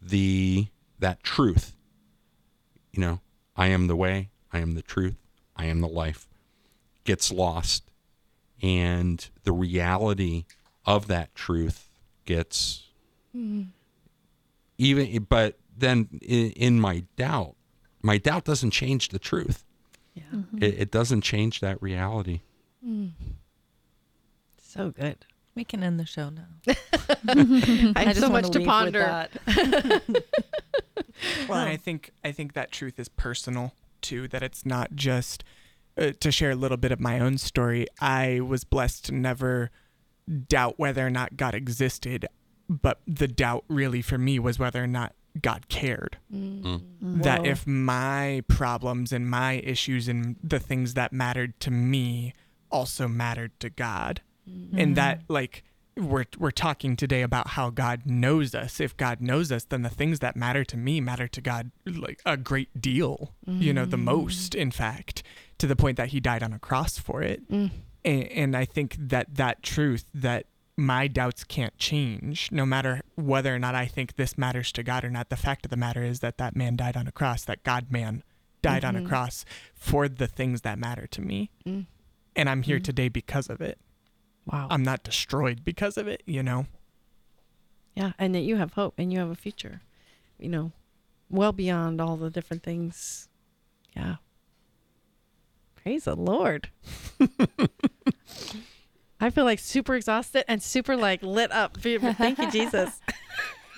[0.00, 1.74] the that truth,
[2.92, 3.20] you know,
[3.56, 5.16] I am the way, I am the truth,
[5.56, 6.28] I am the life,
[7.04, 7.90] gets lost.
[8.62, 10.44] And the reality
[10.84, 11.88] of that truth
[12.26, 12.89] gets
[13.32, 13.62] Hmm.
[14.78, 17.54] even but then in, in my doubt
[18.02, 19.64] my doubt doesn't change the truth
[20.14, 20.22] Yeah.
[20.34, 20.62] Mm-hmm.
[20.62, 22.40] it, it doesn't change that reality
[22.84, 23.08] hmm.
[24.62, 25.26] So good.
[25.56, 26.46] We can end the show now.
[26.68, 29.00] I have just so much to ponder.
[29.00, 30.02] that.
[31.48, 34.28] Well, and I think I think that truth is personal too.
[34.28, 35.42] That it's not just
[35.98, 37.86] uh, to share a little bit of my own story.
[38.00, 39.70] I was blessed to never
[40.48, 42.26] doubt whether or not God existed,
[42.70, 46.18] but the doubt really for me was whether or not God cared.
[46.32, 46.82] Mm.
[47.00, 52.32] That if my problems and my issues and the things that mattered to me
[52.70, 54.70] also mattered to God, mm.
[54.72, 55.24] and that mm.
[55.28, 55.64] like
[55.96, 58.80] we're we're talking today about how God knows us.
[58.80, 62.20] If God knows us, then the things that matter to me matter to God like
[62.24, 63.34] a great deal.
[63.46, 65.24] You know, the most, in fact,
[65.58, 67.48] to the point that He died on a cross for it.
[67.50, 67.70] Mm.
[68.04, 70.46] And, and I think that that truth that
[70.80, 75.04] my doubts can't change, no matter whether or not I think this matters to God
[75.04, 75.28] or not.
[75.28, 77.44] The fact of the matter is that that man died on a cross.
[77.44, 78.22] That God man
[78.62, 79.08] died on a Mhm.
[79.08, 81.50] cross for the things that matter to me.
[81.66, 81.86] Mm.
[82.34, 82.84] And I'm here Mm.
[82.84, 83.78] today because of it.
[84.46, 84.68] Wow.
[84.70, 86.66] I'm not destroyed because of it, you know?
[87.94, 89.82] yeah, and that you have hope and you have a future.
[90.38, 90.72] You know,
[91.28, 93.28] well beyond all the different things.
[93.94, 94.16] Yeah.
[95.74, 96.70] Praise the Lord.
[99.20, 101.76] I feel like super exhausted and super like lit up.
[101.78, 103.00] Thank you, Jesus.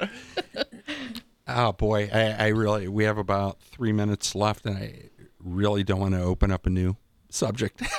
[1.49, 6.01] oh boy I, I really we have about three minutes left and i really don't
[6.01, 6.97] want to open up a new
[7.31, 7.81] subject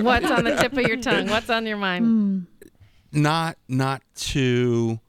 [0.00, 1.26] What's on the tip of your tongue?
[1.30, 2.06] What's on your mind?
[2.06, 2.68] Mm.
[3.12, 5.00] not not to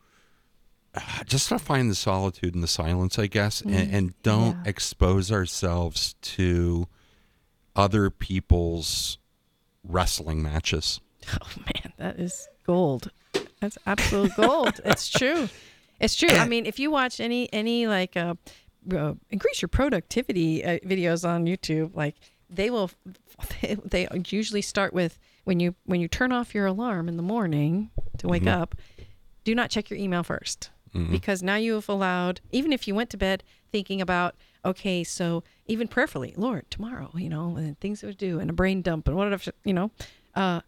[1.25, 4.69] just to find the solitude and the silence i guess and, and don't Yeah.
[4.69, 6.87] expose ourselves to
[7.75, 9.17] other people's
[9.83, 10.99] wrestling matches
[11.41, 13.11] Oh man, that is gold.
[13.59, 14.81] That's absolute gold.
[14.85, 15.49] it's true.
[15.99, 16.29] It's true.
[16.31, 18.35] I mean, if you watch any any like uh,
[18.95, 22.15] uh increase your productivity uh, videos on YouTube, like
[22.49, 22.89] they will
[23.61, 27.23] they, they usually start with when you when you turn off your alarm in the
[27.23, 28.51] morning to wake Mhm.
[28.61, 28.75] up,
[29.43, 31.11] do not check your email 1st Mhm.
[31.11, 35.43] because now you have allowed even if you went to bed thinking about okay, so
[35.65, 39.15] even prayerfully, Lord, tomorrow, you know, and things to do and a brain dump and
[39.17, 39.91] what whatever, you know,
[40.35, 40.61] uh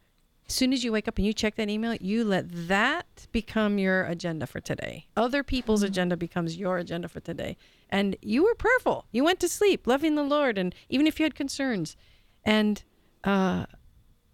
[0.48, 3.78] as soon as you wake up and you check that email, you let that become
[3.78, 5.08] your agenda for today.
[5.16, 7.58] Other people's agenda becomes your agenda for today.
[7.90, 9.06] And you were prayerful.
[9.12, 11.96] You went to sleep, loving the Lord, and even if you had concerns.
[12.44, 12.84] And
[13.24, 13.66] uh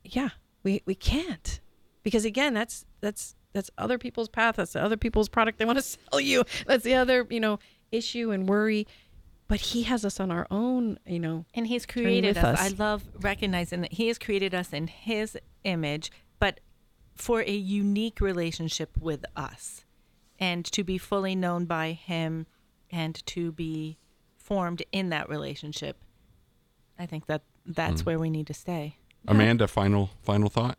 [0.04, 0.30] yeah,
[0.64, 1.60] we we can't.
[2.04, 5.78] Because again, that's that's that's other people's path, that's the other people's product they want
[5.78, 6.44] to sell you.
[6.66, 7.60] That's the other, you know,
[7.92, 8.88] issue and worry.
[9.48, 11.46] But he has us on our own, you know.
[11.56, 12.60] And he's created us.
[12.60, 12.60] us.
[12.62, 16.60] I love recognizing that he has created us in his image, but
[17.16, 19.84] for a unique relationship with us
[20.40, 22.46] and to be fully known by him
[22.92, 23.98] and to be
[24.38, 25.98] formed in that relationship.
[26.98, 28.06] I think that that's Mm.
[28.06, 28.96] where we need to stay.
[29.28, 30.78] amanda final final thought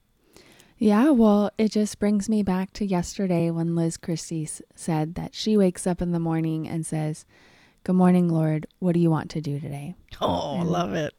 [0.78, 5.34] Yeah, well, it just brings me back to yesterday when Liz Christie s- said that
[5.34, 7.26] she wakes up in the morning and says,
[7.84, 8.66] Good morning, Lord.
[8.78, 9.94] What do you want to do today?
[10.22, 11.12] Oh, And- love it.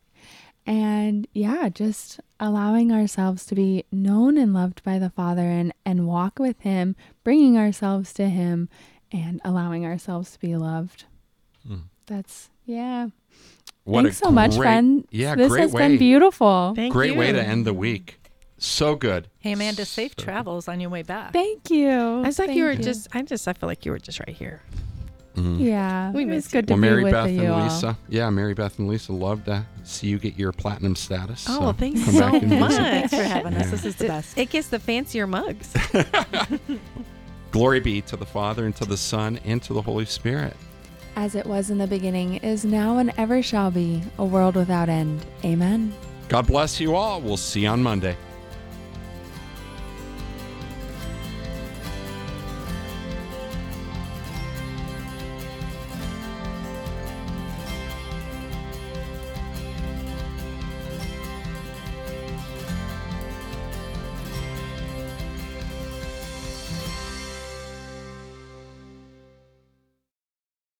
[0.65, 6.07] And yeah, just allowing ourselves to be known and loved by the Father and, and
[6.07, 8.69] walk with Him, bringing ourselves to Him
[9.11, 11.05] and allowing ourselves to be loved.
[11.67, 11.83] Mm.
[12.05, 13.07] That's, yeah.
[13.83, 15.07] what Thanks a so much, great- friend.
[15.11, 16.73] yeah This great has way been beautiful.
[16.75, 17.19] Thank great you.
[17.19, 18.17] way to end the week
[18.57, 21.33] so good Hey, Amanda, safe So- travels on your way back.
[21.33, 21.89] Thank you.
[21.89, 24.19] I was like Thank you were just I just I feel like you were just
[24.19, 24.61] right here.
[25.35, 25.59] Mhm.
[25.65, 26.11] Yeah.
[26.11, 26.67] We it was missed good you.
[26.67, 27.63] to well, be Mary with Beth you and all.
[27.63, 27.97] Lisa.
[28.09, 31.45] Yeah, Mary Beth and Lisa love to see you get your platinum status.
[31.47, 32.59] Oh, so thanks come so back and visit.
[32.59, 32.71] much.
[32.73, 33.65] Thanks for having us.
[33.65, 33.71] Yeah.
[33.71, 34.37] This is the best.
[34.37, 35.73] It gets the fancier mugs.
[37.51, 40.55] Glory be to the Father and to the Son and to the Holy Spirit.
[41.15, 44.87] As it was in the beginning, is now, and ever shall be, a world without
[44.87, 45.25] end.
[45.43, 45.93] Amen.
[46.29, 47.19] God bless you all.
[47.19, 48.15] We'll see you on Monday.